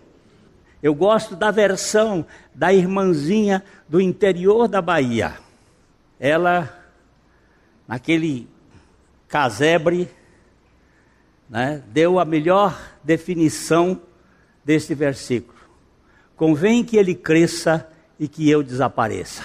Eu 0.82 0.92
gosto 0.92 1.36
da 1.36 1.52
versão 1.52 2.26
da 2.52 2.72
irmãzinha 2.72 3.62
do 3.88 4.00
interior 4.00 4.66
da 4.66 4.82
Bahia. 4.82 5.36
Ela, 6.18 6.84
naquele 7.86 8.48
casebre, 9.28 10.17
né, 11.48 11.82
deu 11.88 12.18
a 12.18 12.24
melhor 12.24 12.78
definição 13.02 14.00
deste 14.64 14.94
versículo. 14.94 15.58
Convém 16.36 16.84
que 16.84 16.96
ele 16.96 17.14
cresça 17.14 17.88
e 18.18 18.28
que 18.28 18.48
eu 18.48 18.62
desapareça. 18.62 19.44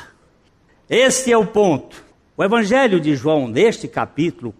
Este 0.89 1.31
é 1.31 1.37
o 1.37 1.45
ponto. 1.47 2.03
O 2.35 2.43
Evangelho 2.43 2.99
de 2.99 3.15
João, 3.15 3.47
neste 3.47 3.87
capítulo 3.87 4.53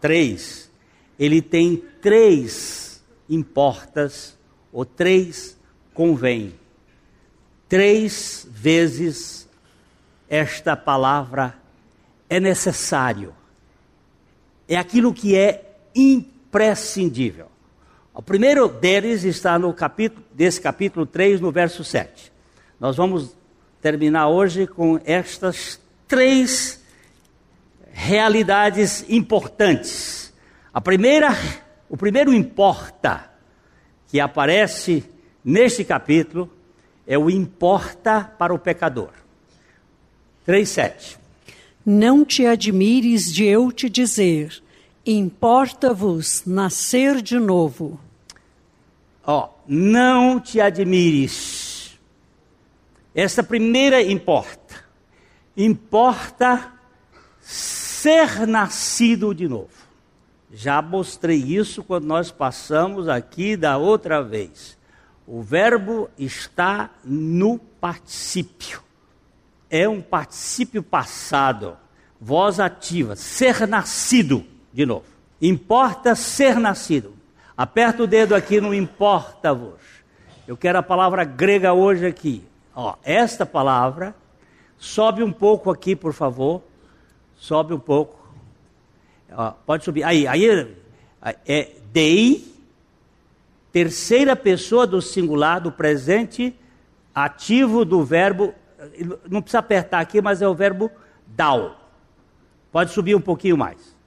3, 0.00 0.70
ele 1.18 1.40
tem 1.40 1.76
três 2.00 3.02
importas, 3.28 4.36
ou 4.72 4.84
três 4.84 5.58
convém. 5.94 6.54
Três 7.68 8.46
vezes 8.50 9.48
esta 10.28 10.76
palavra 10.76 11.54
é 12.28 12.40
necessário. 12.40 13.34
É 14.66 14.76
aquilo 14.76 15.12
que 15.12 15.36
é 15.36 15.76
importante 15.94 16.37
prescindível. 16.50 17.46
O 18.14 18.22
primeiro 18.22 18.68
deles 18.68 19.22
está 19.24 19.58
no 19.58 19.72
capítulo, 19.72 20.24
desse 20.32 20.60
capítulo 20.60 21.06
3, 21.06 21.40
no 21.40 21.52
verso 21.52 21.84
7. 21.84 22.32
Nós 22.80 22.96
vamos 22.96 23.36
terminar 23.80 24.28
hoje 24.28 24.66
com 24.66 25.00
estas 25.04 25.80
três 26.06 26.82
realidades 27.92 29.04
importantes. 29.08 30.32
A 30.72 30.80
primeira, 30.80 31.28
o 31.88 31.96
primeiro 31.96 32.32
importa 32.32 33.30
que 34.08 34.18
aparece 34.20 35.04
neste 35.44 35.84
capítulo 35.84 36.50
é 37.06 37.18
o 37.18 37.30
importa 37.30 38.24
para 38.38 38.52
o 38.52 38.58
pecador. 38.58 39.10
3:7. 40.46 41.18
Não 41.84 42.24
te 42.24 42.46
admires 42.46 43.32
de 43.32 43.44
eu 43.44 43.72
te 43.72 43.88
dizer, 43.88 44.62
Importa-vos 45.10 46.42
nascer 46.44 47.22
de 47.22 47.38
novo. 47.38 47.98
Ó, 49.24 49.46
oh, 49.46 49.48
não 49.66 50.38
te 50.38 50.60
admires. 50.60 51.98
Essa 53.14 53.42
primeira 53.42 54.02
importa. 54.02 54.84
Importa 55.56 56.74
ser 57.40 58.46
nascido 58.46 59.34
de 59.34 59.48
novo. 59.48 59.70
Já 60.52 60.82
mostrei 60.82 61.38
isso 61.38 61.82
quando 61.82 62.04
nós 62.04 62.30
passamos 62.30 63.08
aqui 63.08 63.56
da 63.56 63.78
outra 63.78 64.22
vez. 64.22 64.76
O 65.26 65.40
verbo 65.40 66.10
está 66.18 66.90
no 67.02 67.58
particípio. 67.58 68.82
É 69.70 69.88
um 69.88 70.02
particípio 70.02 70.82
passado, 70.82 71.78
voz 72.20 72.60
ativa, 72.60 73.16
ser 73.16 73.66
nascido 73.66 74.57
de 74.78 74.86
novo. 74.86 75.06
Importa 75.42 76.14
ser 76.14 76.54
nascido. 76.54 77.12
Aperta 77.56 78.04
o 78.04 78.06
dedo 78.06 78.32
aqui 78.32 78.60
no 78.60 78.72
importa-vos. 78.72 79.80
Eu 80.46 80.56
quero 80.56 80.78
a 80.78 80.82
palavra 80.84 81.24
grega 81.24 81.72
hoje 81.72 82.06
aqui. 82.06 82.44
Ó, 82.76 82.94
esta 83.02 83.44
palavra, 83.44 84.14
sobe 84.76 85.24
um 85.24 85.32
pouco 85.32 85.68
aqui, 85.68 85.96
por 85.96 86.12
favor. 86.12 86.62
Sobe 87.36 87.74
um 87.74 87.78
pouco. 87.80 88.20
Ó, 89.32 89.50
pode 89.66 89.84
subir. 89.84 90.04
Aí, 90.04 90.28
aí 90.28 90.76
é 91.44 91.72
dei, 91.92 92.46
terceira 93.72 94.36
pessoa 94.36 94.86
do 94.86 95.02
singular, 95.02 95.60
do 95.60 95.72
presente 95.72 96.54
ativo 97.12 97.84
do 97.84 98.04
verbo. 98.04 98.54
Não 99.28 99.42
precisa 99.42 99.58
apertar 99.58 99.98
aqui, 99.98 100.22
mas 100.22 100.40
é 100.40 100.46
o 100.46 100.54
verbo 100.54 100.88
dal. 101.26 101.90
Pode 102.70 102.92
subir 102.92 103.16
um 103.16 103.20
pouquinho 103.20 103.58
mais. 103.58 103.97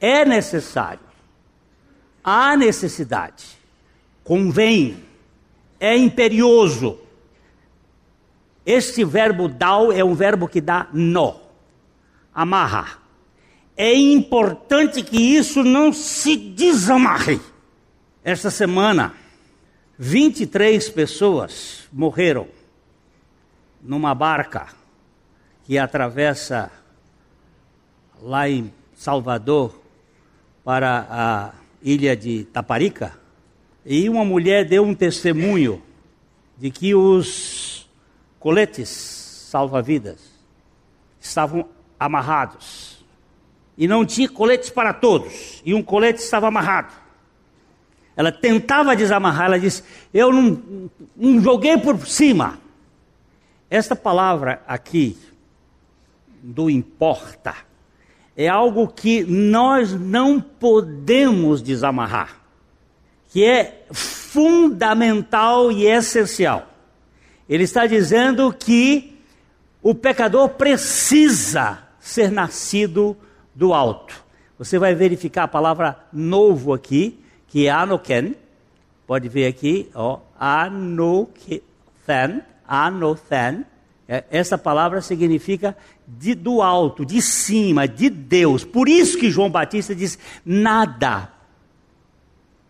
É 0.00 0.24
necessário. 0.24 1.00
Há 2.22 2.56
necessidade. 2.56 3.58
Convém. 4.24 5.04
É 5.80 5.96
imperioso. 5.96 6.98
Este 8.66 9.02
verbo 9.02 9.48
dal 9.48 9.90
é 9.90 10.04
um 10.04 10.14
verbo 10.14 10.46
que 10.46 10.60
dá 10.60 10.88
nó, 10.92 11.36
amarra. 12.34 12.98
É 13.74 13.94
importante 13.94 15.02
que 15.02 15.16
isso 15.16 15.64
não 15.64 15.90
se 15.90 16.36
desamarre. 16.36 17.40
Esta 18.22 18.50
semana, 18.50 19.14
23 19.98 20.86
pessoas 20.90 21.88
morreram 21.90 22.46
numa 23.80 24.14
barca 24.14 24.66
que 25.64 25.78
atravessa 25.78 26.70
lá 28.20 28.50
em 28.50 28.70
Salvador 28.94 29.80
para 30.68 31.06
a 31.08 31.50
ilha 31.82 32.14
de 32.14 32.44
Taparica. 32.44 33.18
E 33.86 34.06
uma 34.06 34.22
mulher 34.22 34.66
deu 34.66 34.84
um 34.84 34.94
testemunho 34.94 35.82
de 36.58 36.70
que 36.70 36.94
os 36.94 37.88
coletes 38.38 38.90
salva-vidas 39.50 40.20
estavam 41.18 41.66
amarrados. 41.98 43.02
E 43.78 43.88
não 43.88 44.04
tinha 44.04 44.28
coletes 44.28 44.68
para 44.68 44.92
todos, 44.92 45.62
e 45.64 45.72
um 45.72 45.82
colete 45.82 46.20
estava 46.20 46.48
amarrado. 46.48 46.92
Ela 48.14 48.30
tentava 48.30 48.94
desamarrar, 48.94 49.46
ela 49.46 49.58
disse: 49.58 49.82
Eu 50.12 50.30
não, 50.30 50.90
não 51.16 51.40
joguei 51.40 51.78
por 51.78 52.06
cima. 52.06 52.58
Esta 53.70 53.96
palavra 53.96 54.62
aqui, 54.66 55.16
do 56.42 56.68
importa, 56.68 57.54
é 58.38 58.46
algo 58.46 58.86
que 58.86 59.24
nós 59.24 59.92
não 59.92 60.40
podemos 60.40 61.60
desamarrar, 61.60 62.36
que 63.30 63.44
é 63.44 63.84
fundamental 63.90 65.72
e 65.72 65.86
essencial. 65.86 66.68
Ele 67.48 67.64
está 67.64 67.84
dizendo 67.84 68.54
que 68.56 69.18
o 69.82 69.92
pecador 69.92 70.50
precisa 70.50 71.80
ser 71.98 72.30
nascido 72.30 73.16
do 73.52 73.74
alto. 73.74 74.14
Você 74.56 74.78
vai 74.78 74.94
verificar 74.94 75.42
a 75.42 75.48
palavra 75.48 75.98
novo 76.12 76.72
aqui 76.72 77.18
que 77.48 77.66
é 77.66 77.70
Anoken, 77.70 78.36
pode 79.04 79.28
ver 79.28 79.46
aqui, 79.48 79.90
ó, 79.94 80.20
Anothen, 80.38 81.60
Anothen, 82.68 83.64
essa 84.08 84.56
palavra 84.56 85.02
significa 85.02 85.76
de, 86.06 86.34
do 86.34 86.62
alto, 86.62 87.04
de 87.04 87.20
cima, 87.20 87.86
de 87.86 88.08
Deus. 88.08 88.64
Por 88.64 88.88
isso 88.88 89.18
que 89.18 89.30
João 89.30 89.50
Batista 89.50 89.94
diz: 89.94 90.18
nada, 90.42 91.30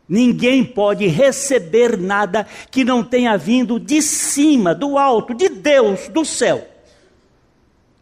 ninguém 0.09 0.64
pode 0.64 1.07
receber 1.07 1.96
nada 1.96 2.44
que 2.72 2.85
não 2.85 3.05
tenha 3.05 3.37
vindo 3.38 3.79
de 3.79 4.03
cima, 4.03 4.74
do 4.74 4.98
alto, 4.98 5.33
de 5.33 5.48
Deus, 5.48 6.09
do 6.09 6.24
céu. 6.24 6.66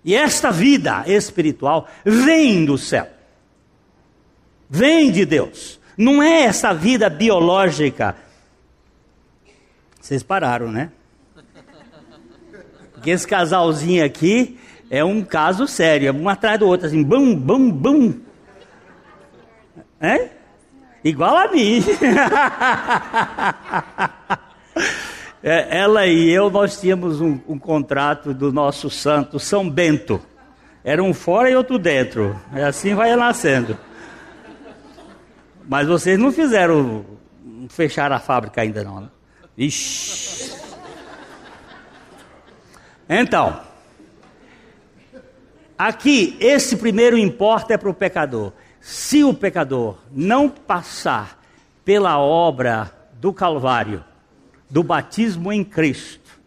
E 0.03 0.15
esta 0.15 0.51
vida 0.51 1.05
espiritual 1.07 1.87
vem 2.07 2.65
do 2.65 2.79
céu, 2.79 3.07
vem 4.71 5.13
de 5.13 5.27
Deus. 5.27 5.79
Não 5.99 6.23
é 6.23 6.45
essa 6.45 6.73
vida 6.73 7.11
biológica. 7.11 8.17
Vocês 10.01 10.23
pararam, 10.23 10.71
né? 10.71 10.93
Porque 13.07 13.13
esse 13.13 13.29
casalzinho 13.29 14.05
aqui 14.05 14.59
é 14.91 15.05
um 15.05 15.23
caso 15.23 15.69
sério, 15.69 16.09
é 16.09 16.13
um 16.13 16.29
atrás 16.29 16.59
do 16.59 16.67
outro, 16.67 16.89
assim, 16.89 17.05
bum, 17.05 17.37
bum, 17.37 17.71
bum. 17.71 18.21
É? 20.01 20.31
Igual 21.05 21.37
a 21.37 21.49
mim. 21.53 21.85
É, 25.43 25.79
ela 25.79 26.07
e 26.09 26.29
eu, 26.29 26.51
nós 26.51 26.81
tínhamos 26.81 27.21
um, 27.21 27.39
um, 27.47 27.57
contrato 27.57 28.35
do 28.35 28.51
nosso 28.53 28.91
santo 28.91 29.39
São 29.39 29.71
Bento. 29.71 30.21
Era 30.83 31.01
um 31.01 31.15
fora 31.15 31.49
e 31.49 31.55
outro 31.55 31.79
dentro. 31.79 32.37
E 32.53 32.61
assim 32.61 32.97
vai 32.97 33.15
nascendo. 33.15 33.79
Mas 35.69 35.87
vocês 35.87 36.19
não 36.19 36.33
fizeram, 36.33 37.05
fechar 37.69 38.11
a 38.11 38.19
fábrica 38.19 38.63
ainda 38.63 38.83
não, 38.83 39.03
né? 39.03 39.09
Ixi. 39.57 40.66
Então, 43.09 43.61
aqui, 45.79 46.37
esse 46.41 46.77
primeiro 46.77 47.17
importa 47.17 47.75
é 47.75 47.77
para 47.77 47.91
o 47.91 47.95
pecador. 47.95 48.53
Se 48.81 49.23
o 49.23 49.33
pecador 49.33 49.99
não 50.11 50.49
passar 50.49 51.43
pela 51.85 52.19
obra 52.19 52.91
do 53.15 53.33
Calvário, 53.33 54.05
do 54.69 54.83
batismo 54.83 55.53
em 55.53 55.65
Cristo, 55.65 56.41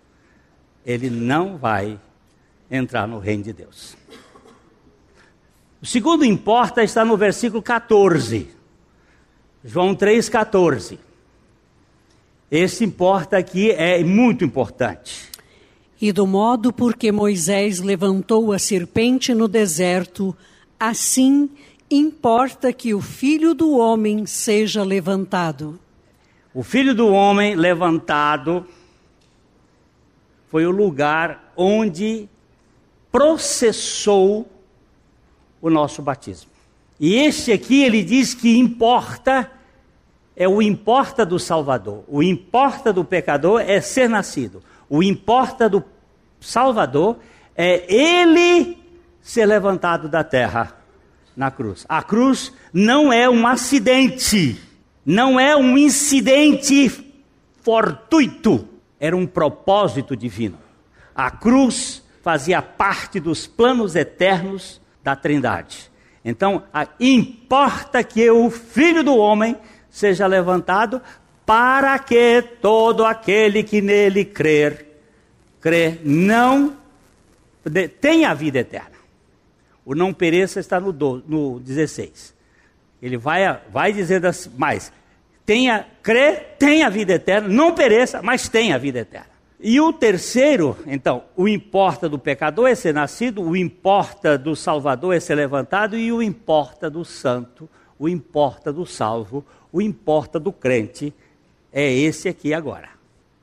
ele 0.86 1.10
não 1.10 1.58
vai 1.58 2.00
entrar 2.70 3.08
no 3.08 3.20
reino 3.20 3.44
de 3.44 3.54
Deus. 3.54 3.98
O 5.82 5.86
segundo 5.86 6.26
importa 6.26 6.84
está 6.84 7.06
no 7.06 7.16
versículo 7.16 7.62
14. 7.62 8.50
João 9.64 9.96
3,14. 9.96 11.00
Esse 12.52 12.84
importa 12.84 13.38
aqui 13.38 13.72
é 13.72 14.04
muito 14.04 14.44
importante. 14.44 15.30
E 16.02 16.12
do 16.12 16.26
modo 16.26 16.72
por 16.72 16.96
que 16.96 17.12
Moisés 17.12 17.80
levantou 17.80 18.54
a 18.54 18.60
serpente 18.60 19.34
no 19.34 19.48
deserto, 19.48 20.36
assim 20.80 21.50
importa 21.92 22.72
que 22.72 22.94
o 22.94 23.02
filho 23.02 23.54
do 23.54 23.78
homem 23.78 24.26
seja 24.26 24.84
levantado. 24.84 25.80
O 26.54 26.64
filho 26.64 26.96
do 26.96 27.08
homem 27.10 27.56
levantado 27.56 28.66
foi 30.48 30.66
o 30.66 30.72
lugar 30.72 31.52
onde 31.56 32.30
processou 33.12 34.48
o 35.62 35.70
nosso 35.70 36.02
batismo. 36.02 36.50
E 37.00 37.16
este 37.16 37.52
aqui 37.52 37.84
ele 37.84 38.04
diz 38.04 38.34
que 38.34 38.58
importa, 38.58 39.52
é 40.36 40.48
o 40.48 40.62
importa 40.62 41.26
do 41.26 41.38
Salvador. 41.40 42.04
O 42.08 42.24
importa 42.24 42.92
do 42.92 43.06
pecador 43.06 43.62
é 43.62 43.80
ser 43.80 44.10
nascido. 44.10 44.62
O 44.90 45.04
importa 45.04 45.70
do 45.70 45.84
Salvador 46.40 47.18
é 47.56 47.86
ele 47.94 48.78
ser 49.22 49.46
levantado 49.46 50.10
da 50.10 50.24
terra 50.24 50.76
na 51.36 51.52
cruz. 51.52 51.86
A 51.88 52.02
cruz 52.02 52.54
não 52.74 53.14
é 53.14 53.30
um 53.30 53.46
acidente, 53.46 54.60
não 55.06 55.40
é 55.40 55.56
um 55.56 55.78
incidente 55.78 56.90
fortuito, 57.62 58.68
era 59.00 59.16
um 59.16 59.28
propósito 59.28 60.16
divino. 60.16 60.58
A 61.14 61.30
cruz 61.30 62.04
fazia 62.22 62.62
parte 62.62 63.20
dos 63.20 63.46
planos 63.46 63.96
eternos 63.96 64.82
da 65.04 65.16
Trindade. 65.16 65.90
Então, 66.24 66.64
importa 67.00 68.04
que 68.04 68.30
o 68.30 68.50
filho 68.50 69.04
do 69.04 69.16
homem 69.16 69.56
seja 69.90 70.28
levantado 70.28 71.02
para 71.50 71.98
que 71.98 72.44
todo 72.62 73.04
aquele 73.04 73.64
que 73.64 73.82
nele 73.82 74.24
crer, 74.24 74.86
crer, 75.60 76.00
não 76.06 76.78
tenha 78.00 78.30
a 78.30 78.34
vida 78.36 78.60
eterna. 78.60 78.98
O 79.84 79.96
não 79.96 80.14
pereça 80.14 80.60
está 80.60 80.80
no, 80.80 80.94
do, 80.94 81.24
no 81.28 81.60
16. 81.60 82.36
Ele 83.02 83.18
vai, 83.18 83.60
vai 83.72 83.92
dizendo 83.92 84.26
assim, 84.28 84.52
mais, 84.60 84.94
tenha, 85.44 85.88
crê, 86.04 86.34
tenha 86.34 86.86
a 86.86 86.90
vida 86.92 87.14
eterna, 87.14 87.48
não 87.48 87.74
pereça, 87.74 88.22
mas 88.22 88.48
tenha 88.48 88.76
a 88.76 88.78
vida 88.78 89.00
eterna. 89.00 89.32
E 89.60 89.82
o 89.82 89.92
terceiro, 89.92 90.78
então, 90.86 91.24
o 91.36 91.48
importa 91.48 92.08
do 92.08 92.20
pecador 92.20 92.70
é 92.70 92.76
ser 92.76 92.94
nascido, 92.94 93.42
o 93.42 93.58
importa 93.58 94.38
do 94.38 94.56
salvador 94.56 95.16
é 95.16 95.20
ser 95.20 95.34
levantado, 95.34 95.98
e 95.98 96.12
o 96.12 96.22
importa 96.22 96.92
do 96.92 97.04
santo, 97.04 97.68
o 97.98 98.08
importa 98.08 98.72
do 98.72 98.86
salvo, 98.86 99.44
o 99.72 99.82
importa 99.82 100.40
do 100.40 100.54
crente 100.54 101.12
é 101.72 101.92
esse 101.92 102.28
aqui 102.28 102.54
agora. 102.54 102.90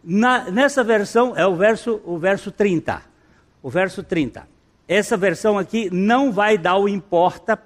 Na, 0.03 0.51
nessa 0.51 0.85
versão 0.85 1.37
é 1.37 1.47
o 1.47 1.57
verso, 1.57 2.01
o 2.05 2.19
verso 2.19 2.51
30. 2.51 3.03
O 3.63 3.71
verso 3.71 4.03
30. 4.03 4.49
Essa 4.87 5.17
versão 5.17 5.59
aqui 5.59 5.89
não 5.93 6.33
vai 6.33 6.57
dar 6.57 6.77
o 6.77 6.89
importa, 6.89 7.61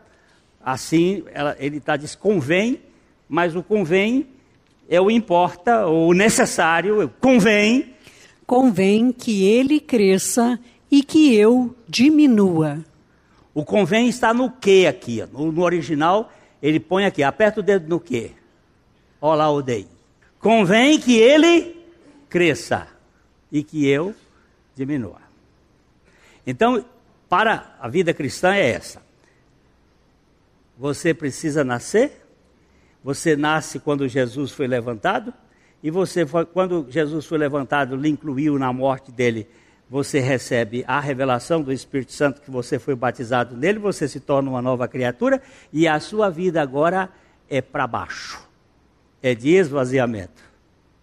assim, 0.64 1.22
ela, 1.32 1.54
ele 1.58 1.76
está 1.76 1.96
diz 1.96 2.14
convém, 2.14 2.80
mas 3.28 3.54
o 3.54 3.62
convém 3.62 4.26
é 4.88 5.00
o 5.00 5.10
importa, 5.10 5.86
o 5.86 6.12
necessário, 6.14 7.12
convém 7.20 7.94
convém 8.50 9.12
que 9.12 9.44
ele 9.44 9.78
cresça 9.78 10.58
e 10.90 11.04
que 11.04 11.36
eu 11.36 11.72
diminua. 11.88 12.84
O 13.54 13.64
convém 13.64 14.08
está 14.08 14.34
no 14.34 14.50
que 14.50 14.88
aqui. 14.88 15.24
No, 15.32 15.52
no, 15.52 15.62
original, 15.62 16.32
ele 16.60 16.80
põe 16.80 17.04
aqui, 17.04 17.22
aperta 17.22 17.60
o 17.60 17.62
dedo 17.62 17.88
no 17.88 18.00
que. 18.00 18.32
Olha 19.20 19.36
lá 19.36 19.52
o 19.52 19.62
dei. 19.62 19.86
Convém 20.40 20.98
que 20.98 21.16
ele 21.16 21.76
cresça 22.28 22.88
e 23.52 23.62
que 23.62 23.86
eu 23.86 24.14
diminua. 24.74 25.20
Então, 26.46 26.84
para 27.28 27.76
a 27.78 27.88
vida 27.88 28.12
cristã 28.12 28.54
é 28.54 28.70
essa. 28.70 29.02
Você 30.78 31.14
precisa 31.14 31.62
nascer. 31.62 32.26
Você 33.04 33.36
nasce 33.36 33.78
quando 33.78 34.08
Jesus 34.08 34.50
foi 34.50 34.66
levantado 34.66 35.32
e 35.82 35.90
você, 35.90 36.26
quando 36.52 36.86
Jesus 36.90 37.24
foi 37.24 37.38
levantado, 37.38 37.96
lhe 37.96 38.08
incluiu 38.08 38.58
na 38.58 38.72
morte 38.72 39.10
dele, 39.10 39.48
você 39.88 40.20
recebe 40.20 40.84
a 40.86 41.00
revelação 41.00 41.62
do 41.62 41.72
Espírito 41.72 42.12
Santo 42.12 42.42
que 42.42 42.50
você 42.50 42.78
foi 42.78 42.94
batizado 42.94 43.56
nele, 43.56 43.78
você 43.78 44.06
se 44.06 44.20
torna 44.20 44.50
uma 44.50 44.60
nova 44.60 44.86
criatura 44.86 45.42
e 45.72 45.88
a 45.88 45.98
sua 45.98 46.28
vida 46.28 46.60
agora 46.60 47.08
é 47.48 47.62
para 47.62 47.86
baixo. 47.86 48.49
É 49.22 49.34
de 49.34 49.50
esvaziamento. 49.50 50.42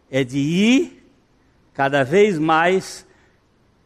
É 0.10 0.24
de 0.24 0.38
ir 0.38 1.04
cada 1.74 2.04
vez 2.04 2.40
mais 2.40 3.06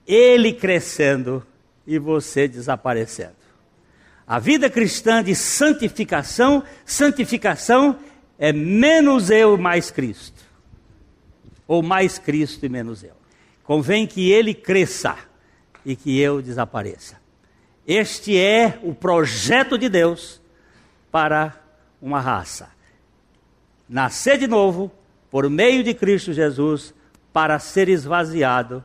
ele 0.08 0.54
crescendo 0.54 1.46
e 1.86 2.00
você 2.00 2.48
desaparecendo. 2.48 3.42
A 4.26 4.40
vida 4.40 4.70
cristã 4.70 5.22
de 5.24 5.36
santificação, 5.36 6.64
santificação 6.86 8.00
é 8.40 8.54
menos 8.54 9.30
eu, 9.30 9.58
mais 9.58 9.92
Cristo 9.92 10.42
ou 11.68 11.82
mais 11.82 12.18
Cristo 12.18 12.66
e 12.66 12.70
menos 12.70 13.04
eu. 13.04 13.16
Convém 13.64 14.06
que 14.06 14.32
ele 14.32 14.54
cresça 14.54 15.16
e 15.86 15.96
que 15.96 16.20
eu 16.20 16.42
desapareça. 16.42 17.16
Este 17.88 18.38
é 18.38 18.80
o 18.84 18.94
projeto 18.94 19.78
de 19.78 19.88
Deus 19.88 20.42
para 21.12 21.56
uma 22.02 22.20
raça. 22.20 22.70
Nascer 23.92 24.38
de 24.38 24.48
novo 24.48 24.90
por 25.30 25.50
meio 25.50 25.84
de 25.84 25.94
Cristo 25.94 26.32
Jesus 26.32 26.94
para 27.34 27.60
ser 27.60 27.90
esvaziado, 27.90 28.82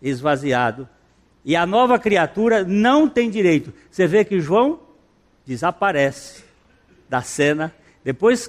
esvaziado. 0.00 0.88
E 1.44 1.56
a 1.56 1.66
nova 1.66 1.98
criatura 1.98 2.62
não 2.62 3.08
tem 3.08 3.28
direito. 3.28 3.74
Você 3.90 4.06
vê 4.06 4.24
que 4.24 4.38
João 4.38 4.78
desaparece 5.44 6.44
da 7.08 7.22
cena. 7.22 7.74
Depois, 8.04 8.48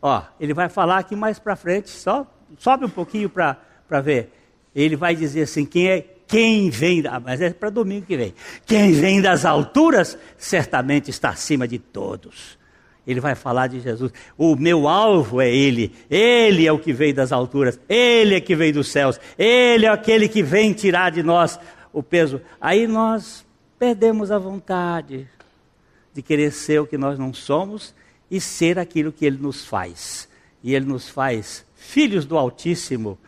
ó, 0.00 0.22
ele 0.40 0.54
vai 0.54 0.70
falar 0.70 0.96
aqui 0.96 1.14
mais 1.14 1.38
para 1.38 1.54
frente, 1.56 1.90
só 1.90 2.26
sobe 2.56 2.86
um 2.86 2.90
pouquinho 2.90 3.28
para 3.28 4.00
ver. 4.02 4.32
Ele 4.74 4.96
vai 4.96 5.14
dizer 5.14 5.42
assim: 5.42 5.66
quem 5.66 5.88
é 5.90 6.00
quem 6.26 6.70
vem, 6.70 7.02
mas 7.22 7.42
é 7.42 7.52
para 7.52 7.68
domingo 7.68 8.06
que 8.06 8.16
vem. 8.16 8.34
Quem 8.64 8.92
vem 8.92 9.20
das 9.20 9.44
alturas 9.44 10.16
certamente 10.38 11.10
está 11.10 11.28
acima 11.28 11.68
de 11.68 11.78
todos. 11.78 12.58
Ele 13.06 13.20
vai 13.20 13.34
falar 13.34 13.66
de 13.66 13.80
Jesus. 13.80 14.12
O 14.36 14.56
meu 14.56 14.88
alvo 14.88 15.40
é 15.40 15.50
Ele. 15.50 15.92
Ele 16.10 16.66
é 16.66 16.72
o 16.72 16.78
que 16.78 16.92
veio 16.92 17.14
das 17.14 17.32
alturas. 17.32 17.78
Ele 17.88 18.34
é 18.34 18.40
que 18.40 18.56
veio 18.56 18.74
dos 18.74 18.88
céus. 18.88 19.20
Ele 19.38 19.86
é 19.86 19.88
aquele 19.88 20.28
que 20.28 20.42
vem 20.42 20.72
tirar 20.72 21.10
de 21.10 21.22
nós 21.22 21.58
o 21.92 22.02
peso. 22.02 22.40
Aí 22.60 22.86
nós 22.86 23.44
perdemos 23.78 24.30
a 24.30 24.38
vontade 24.38 25.28
de 26.14 26.22
querer 26.22 26.52
ser 26.52 26.80
o 26.80 26.86
que 26.86 26.96
nós 26.96 27.18
não 27.18 27.34
somos 27.34 27.94
e 28.30 28.40
ser 28.40 28.78
aquilo 28.78 29.12
que 29.12 29.26
Ele 29.26 29.38
nos 29.38 29.64
faz. 29.64 30.28
E 30.62 30.74
Ele 30.74 30.86
nos 30.86 31.08
faz 31.08 31.66
filhos 31.74 32.24
do 32.24 32.38
Altíssimo, 32.38 33.18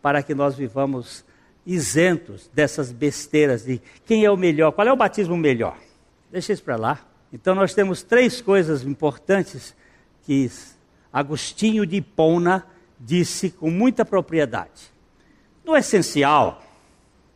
para 0.00 0.22
que 0.22 0.34
nós 0.34 0.54
vivamos 0.54 1.24
isentos 1.66 2.48
dessas 2.52 2.92
besteiras 2.92 3.64
de 3.64 3.80
quem 4.04 4.24
é 4.24 4.30
o 4.30 4.36
melhor, 4.36 4.70
qual 4.72 4.86
é 4.86 4.92
o 4.92 4.96
batismo 4.96 5.36
melhor. 5.36 5.76
Deixa 6.30 6.52
isso 6.52 6.62
para 6.62 6.76
lá. 6.76 7.13
Então 7.34 7.52
nós 7.52 7.74
temos 7.74 8.04
três 8.04 8.40
coisas 8.40 8.84
importantes 8.84 9.74
que 10.22 10.48
Agostinho 11.12 11.84
de 11.84 11.96
Hipona 11.96 12.64
disse 12.98 13.50
com 13.50 13.70
muita 13.70 14.04
propriedade. 14.04 14.92
No 15.64 15.76
essencial, 15.76 16.62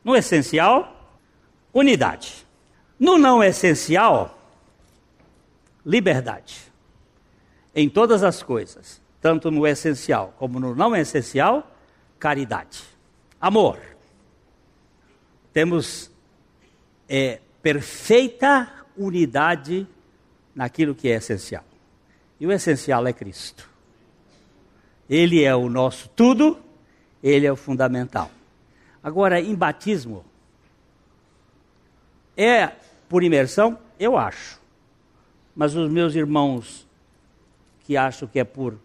no 0.04 0.14
essencial, 0.14 1.18
unidade. 1.74 2.46
No 2.96 3.18
não 3.18 3.42
essencial, 3.42 4.38
liberdade. 5.84 6.62
Em 7.74 7.88
todas 7.88 8.22
as 8.22 8.40
coisas 8.40 9.00
tanto 9.20 9.50
no 9.50 9.66
essencial 9.66 10.32
como 10.38 10.60
no 10.60 10.76
não 10.76 10.94
essencial, 10.94 11.68
caridade. 12.20 12.84
Amor. 13.40 13.80
Temos 15.52 16.08
é, 17.08 17.40
perfeita 17.60 18.77
unidade 18.98 19.86
naquilo 20.54 20.94
que 20.94 21.08
é 21.08 21.14
essencial. 21.14 21.64
E 22.40 22.46
o 22.46 22.52
essencial 22.52 23.06
é 23.06 23.12
Cristo. 23.12 23.68
Ele 25.08 25.42
é 25.42 25.54
o 25.54 25.68
nosso 25.68 26.08
tudo, 26.10 26.58
ele 27.22 27.46
é 27.46 27.52
o 27.52 27.56
fundamental. 27.56 28.30
Agora, 29.02 29.40
em 29.40 29.54
batismo, 29.54 30.24
é 32.36 32.72
por 33.08 33.22
imersão? 33.22 33.78
Eu 33.98 34.16
acho. 34.16 34.60
Mas 35.56 35.74
os 35.74 35.90
meus 35.90 36.14
irmãos 36.14 36.86
que 37.84 37.96
acham 37.96 38.28
que 38.28 38.38
é 38.38 38.44
por 38.44 38.78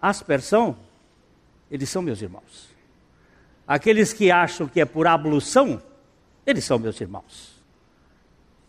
aspersão, 0.00 0.76
eles 1.70 1.88
são 1.90 2.00
meus 2.00 2.22
irmãos. 2.22 2.68
Aqueles 3.66 4.12
que 4.12 4.30
acham 4.30 4.68
que 4.68 4.80
é 4.80 4.84
por 4.84 5.06
ablução, 5.06 5.82
eles 6.46 6.64
são 6.64 6.78
meus 6.78 7.00
irmãos. 7.00 7.53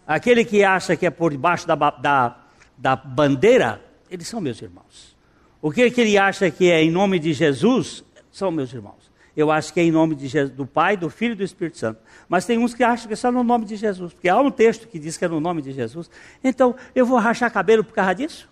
Aquele 0.08 0.46
que 0.46 0.63
acha 0.63 0.96
que 0.96 1.06
é 1.06 1.10
por 1.10 1.32
debaixo 1.32 1.68
da, 1.68 1.76
da, 1.76 2.38
da 2.78 2.96
bandeira, 2.96 3.82
eles 4.10 4.28
são 4.28 4.39
meus 4.39 4.62
irmãos. 4.62 5.15
O 5.62 5.72
que, 5.72 5.89
que 5.89 6.02
ele 6.02 6.18
acha 6.18 6.52
que 6.52 6.70
é 6.70 6.84
em 6.84 6.91
nome 6.91 7.18
de 7.18 7.34
Jesus, 7.34 8.04
são 8.32 8.52
meus 8.52 8.72
irmãos. 8.74 9.12
Eu 9.36 9.52
acho 9.52 9.74
que 9.74 9.80
é 9.80 9.84
em 9.84 9.91
nome 9.91 10.15
de 10.15 10.28
Jesus, 10.28 10.56
do 10.56 10.65
Pai, 10.65 10.96
do 10.96 11.10
Filho 11.10 11.34
e 11.34 11.36
do 11.36 11.44
Espírito 11.44 11.78
Santo. 11.78 12.00
Mas 12.30 12.46
tem 12.46 12.58
uns 12.58 12.74
que 12.74 12.84
acham 12.84 13.08
que 13.08 13.13
é 13.13 13.15
só 13.15 13.32
no 13.32 13.44
nome 13.44 13.65
de 13.65 13.76
Jesus, 13.76 14.13
porque 14.13 14.30
há 14.30 14.39
um 14.39 14.52
texto 14.52 14.88
que 14.88 15.00
diz 15.00 15.18
que 15.18 15.26
é 15.26 15.28
no 15.28 15.39
nome 15.39 15.62
de 15.62 15.72
Jesus. 15.72 16.10
Então, 16.44 16.76
eu 16.94 17.06
vou 17.06 17.18
rachar 17.18 17.52
cabelo 17.52 17.84
por 17.84 17.94
causa 17.94 18.13
disso? 18.13 18.50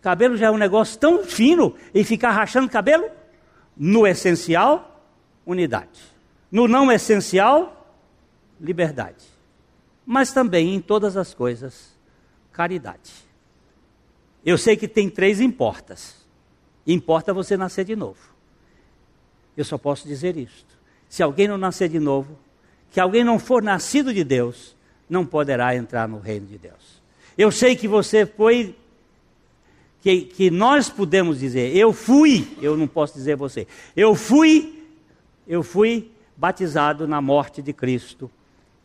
Cabelo 0.00 0.36
já 0.36 0.46
é 0.46 0.50
um 0.50 0.56
negócio 0.56 0.98
tão 0.98 1.24
fino 1.24 1.74
e 1.94 2.04
ficar 2.04 2.30
rachando 2.30 2.68
cabelo? 2.68 3.08
No 3.76 4.06
essencial, 4.06 5.04
unidade. 5.44 6.00
No 6.50 6.66
não 6.66 6.90
essencial, 6.90 7.96
liberdade. 8.60 9.31
Mas 10.12 10.30
também 10.30 10.74
em 10.74 10.78
todas 10.78 11.16
as 11.16 11.32
coisas, 11.32 11.98
caridade. 12.52 13.10
Eu 14.44 14.58
sei 14.58 14.76
que 14.76 14.86
tem 14.86 15.08
três 15.08 15.40
importas. 15.40 16.16
Importa 16.86 17.32
você 17.32 17.56
nascer 17.56 17.86
de 17.86 17.96
novo. 17.96 18.18
Eu 19.56 19.64
só 19.64 19.78
posso 19.78 20.06
dizer 20.06 20.36
isto. 20.36 20.78
Se 21.08 21.22
alguém 21.22 21.48
não 21.48 21.56
nascer 21.56 21.88
de 21.88 21.98
novo, 21.98 22.38
que 22.90 23.00
alguém 23.00 23.24
não 23.24 23.38
for 23.38 23.62
nascido 23.62 24.12
de 24.12 24.22
Deus, 24.22 24.76
não 25.08 25.24
poderá 25.24 25.74
entrar 25.74 26.06
no 26.06 26.18
reino 26.18 26.44
de 26.44 26.58
Deus. 26.58 27.00
Eu 27.38 27.50
sei 27.50 27.74
que 27.74 27.88
você 27.88 28.26
foi 28.26 28.76
que, 30.02 30.26
que 30.26 30.50
nós 30.50 30.90
podemos 30.90 31.38
dizer, 31.40 31.74
eu 31.74 31.90
fui, 31.90 32.54
eu 32.60 32.76
não 32.76 32.86
posso 32.86 33.14
dizer 33.14 33.34
você, 33.34 33.66
eu 33.96 34.14
fui, 34.14 34.86
eu 35.48 35.62
fui 35.62 36.10
batizado 36.36 37.08
na 37.08 37.22
morte 37.22 37.62
de 37.62 37.72
Cristo, 37.72 38.30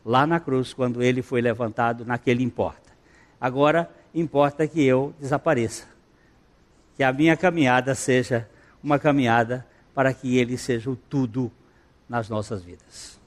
lá 0.07 0.25
na 0.25 0.39
cruz, 0.39 0.73
quando 0.73 1.03
ele 1.03 1.21
foi 1.21 1.41
levantado, 1.41 2.05
naquele 2.05 2.41
importa. 2.41 2.93
Agora, 3.41 3.91
importa 4.15 4.65
que 4.65 4.81
eu 4.81 5.13
desapareça, 5.19 5.85
que 6.95 7.03
a 7.03 7.11
minha 7.11 7.35
caminhada 7.35 7.93
seja 7.93 8.49
uma 8.81 8.97
caminhada 8.97 9.67
para 9.93 10.13
que 10.13 10.37
ele 10.37 10.57
seja 10.57 10.89
o 10.89 10.95
tudo 10.95 11.51
nas 12.07 12.29
nossas 12.29 12.63
vidas. 12.63 13.19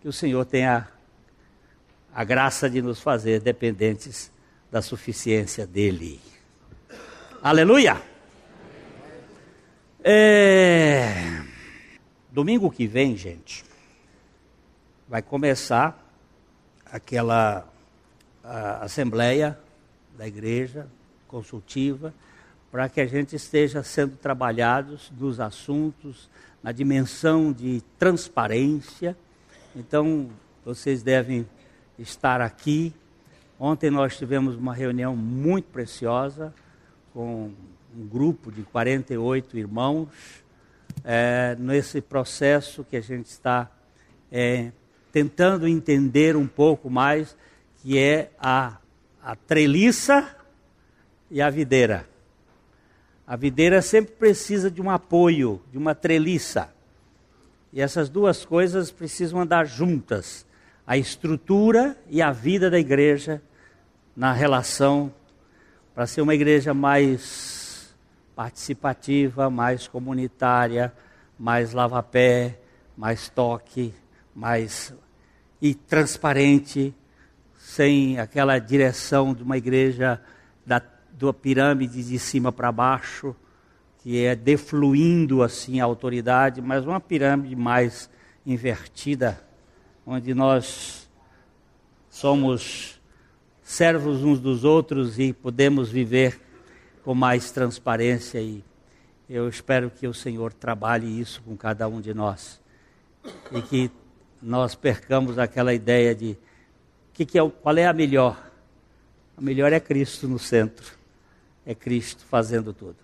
Que 0.00 0.06
o 0.06 0.12
Senhor 0.12 0.44
tenha 0.44 0.86
a 2.14 2.22
graça 2.22 2.70
de 2.70 2.80
nos 2.80 3.00
fazer 3.00 3.40
dependentes 3.40 4.30
da 4.70 4.80
suficiência 4.80 5.66
dele. 5.66 6.20
Aleluia! 7.42 8.00
É... 10.04 11.42
Domingo 12.30 12.70
que 12.70 12.86
vem, 12.86 13.16
gente, 13.16 13.64
vai 15.08 15.20
começar 15.20 16.01
aquela 16.92 17.66
assembleia 18.80 19.58
da 20.16 20.28
igreja 20.28 20.86
consultiva 21.26 22.12
para 22.70 22.88
que 22.88 23.00
a 23.00 23.06
gente 23.06 23.34
esteja 23.34 23.82
sendo 23.82 24.16
trabalhados 24.16 25.10
nos 25.18 25.40
assuntos, 25.40 26.28
na 26.62 26.72
dimensão 26.72 27.52
de 27.52 27.82
transparência. 27.98 29.16
Então, 29.74 30.30
vocês 30.64 31.02
devem 31.02 31.46
estar 31.98 32.40
aqui. 32.40 32.94
Ontem 33.58 33.90
nós 33.90 34.16
tivemos 34.16 34.56
uma 34.56 34.74
reunião 34.74 35.14
muito 35.16 35.66
preciosa 35.66 36.54
com 37.12 37.50
um 37.94 38.06
grupo 38.06 38.50
de 38.50 38.62
48 38.62 39.58
irmãos, 39.58 40.08
é, 41.04 41.54
nesse 41.58 42.00
processo 42.00 42.84
que 42.84 42.96
a 42.96 43.00
gente 43.00 43.26
está 43.26 43.70
é, 44.30 44.72
tentando 45.12 45.68
entender 45.68 46.34
um 46.34 46.46
pouco 46.46 46.88
mais, 46.88 47.36
que 47.76 47.98
é 47.98 48.30
a, 48.40 48.78
a 49.22 49.36
treliça 49.36 50.34
e 51.30 51.40
a 51.42 51.50
videira. 51.50 52.08
A 53.26 53.36
videira 53.36 53.80
sempre 53.82 54.14
precisa 54.14 54.70
de 54.70 54.80
um 54.80 54.90
apoio, 54.90 55.60
de 55.70 55.78
uma 55.78 55.94
treliça. 55.94 56.74
E 57.72 57.80
essas 57.80 58.08
duas 58.08 58.44
coisas 58.44 58.90
precisam 58.90 59.40
andar 59.40 59.66
juntas: 59.66 60.46
a 60.86 60.96
estrutura 60.96 61.96
e 62.08 62.20
a 62.20 62.32
vida 62.32 62.70
da 62.70 62.78
igreja 62.78 63.40
na 64.16 64.32
relação 64.32 65.12
para 65.94 66.06
ser 66.06 66.22
uma 66.22 66.34
igreja 66.34 66.72
mais 66.72 67.94
participativa, 68.34 69.50
mais 69.50 69.86
comunitária, 69.86 70.92
mais 71.38 71.72
lava-pé, 71.72 72.58
mais 72.96 73.28
toque, 73.28 73.94
mais 74.34 74.94
e 75.62 75.74
transparente, 75.74 76.94
sem 77.56 78.18
aquela 78.18 78.58
direção 78.58 79.32
de 79.32 79.42
uma 79.42 79.56
igreja 79.56 80.20
da 80.66 80.80
da 81.22 81.32
pirâmide 81.32 82.02
de 82.02 82.18
cima 82.18 82.50
para 82.50 82.72
baixo, 82.72 83.34
que 83.98 84.24
é 84.24 84.34
defluindo 84.34 85.42
assim 85.42 85.80
a 85.80 85.84
autoridade, 85.84 86.60
mas 86.60 86.84
uma 86.84 87.00
pirâmide 87.00 87.54
mais 87.54 88.10
invertida, 88.44 89.40
onde 90.04 90.34
nós 90.34 91.08
somos 92.10 93.00
servos 93.62 94.24
uns 94.24 94.40
dos 94.40 94.64
outros 94.64 95.18
e 95.18 95.32
podemos 95.32 95.90
viver 95.90 96.40
com 97.04 97.14
mais 97.14 97.52
transparência 97.52 98.40
e 98.40 98.64
eu 99.28 99.48
espero 99.48 99.90
que 99.90 100.06
o 100.06 100.12
Senhor 100.12 100.52
trabalhe 100.52 101.20
isso 101.20 101.40
com 101.42 101.56
cada 101.56 101.88
um 101.88 102.00
de 102.00 102.12
nós 102.12 102.60
e 103.52 103.62
que 103.62 103.90
nós 104.42 104.74
percamos 104.74 105.38
aquela 105.38 105.72
ideia 105.72 106.14
de 106.14 106.36
que 107.12 107.24
que 107.24 107.38
é, 107.38 107.50
qual 107.62 107.76
é 107.76 107.86
a 107.86 107.92
melhor? 107.92 108.50
A 109.36 109.40
melhor 109.40 109.72
é 109.72 109.80
Cristo 109.80 110.26
no 110.26 110.38
centro 110.38 111.02
é 111.66 111.74
Cristo 111.74 112.24
fazendo 112.28 112.72
tudo. 112.72 112.96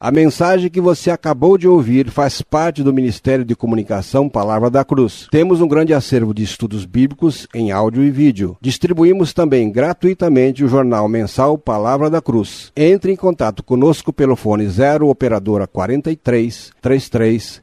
A 0.00 0.10
mensagem 0.10 0.68
que 0.68 0.80
você 0.80 1.12
acabou 1.12 1.56
de 1.56 1.68
ouvir 1.68 2.10
faz 2.10 2.42
parte 2.42 2.82
do 2.82 2.92
Ministério 2.92 3.44
de 3.44 3.54
Comunicação 3.54 4.28
Palavra 4.28 4.68
da 4.68 4.84
Cruz. 4.84 5.28
Temos 5.30 5.60
um 5.60 5.68
grande 5.68 5.94
acervo 5.94 6.34
de 6.34 6.42
estudos 6.42 6.84
bíblicos 6.84 7.46
em 7.54 7.70
áudio 7.70 8.02
e 8.02 8.10
vídeo. 8.10 8.56
Distribuímos 8.60 9.32
também 9.32 9.70
gratuitamente 9.70 10.64
o 10.64 10.68
jornal 10.68 11.08
mensal 11.08 11.56
Palavra 11.56 12.10
da 12.10 12.20
Cruz. 12.20 12.72
Entre 12.74 13.12
em 13.12 13.16
contato 13.16 13.62
conosco 13.62 14.12
pelo 14.12 14.34
fone 14.34 14.66
0 14.66 15.08
operadora 15.08 15.68
43 15.68 16.72
33 16.80 17.62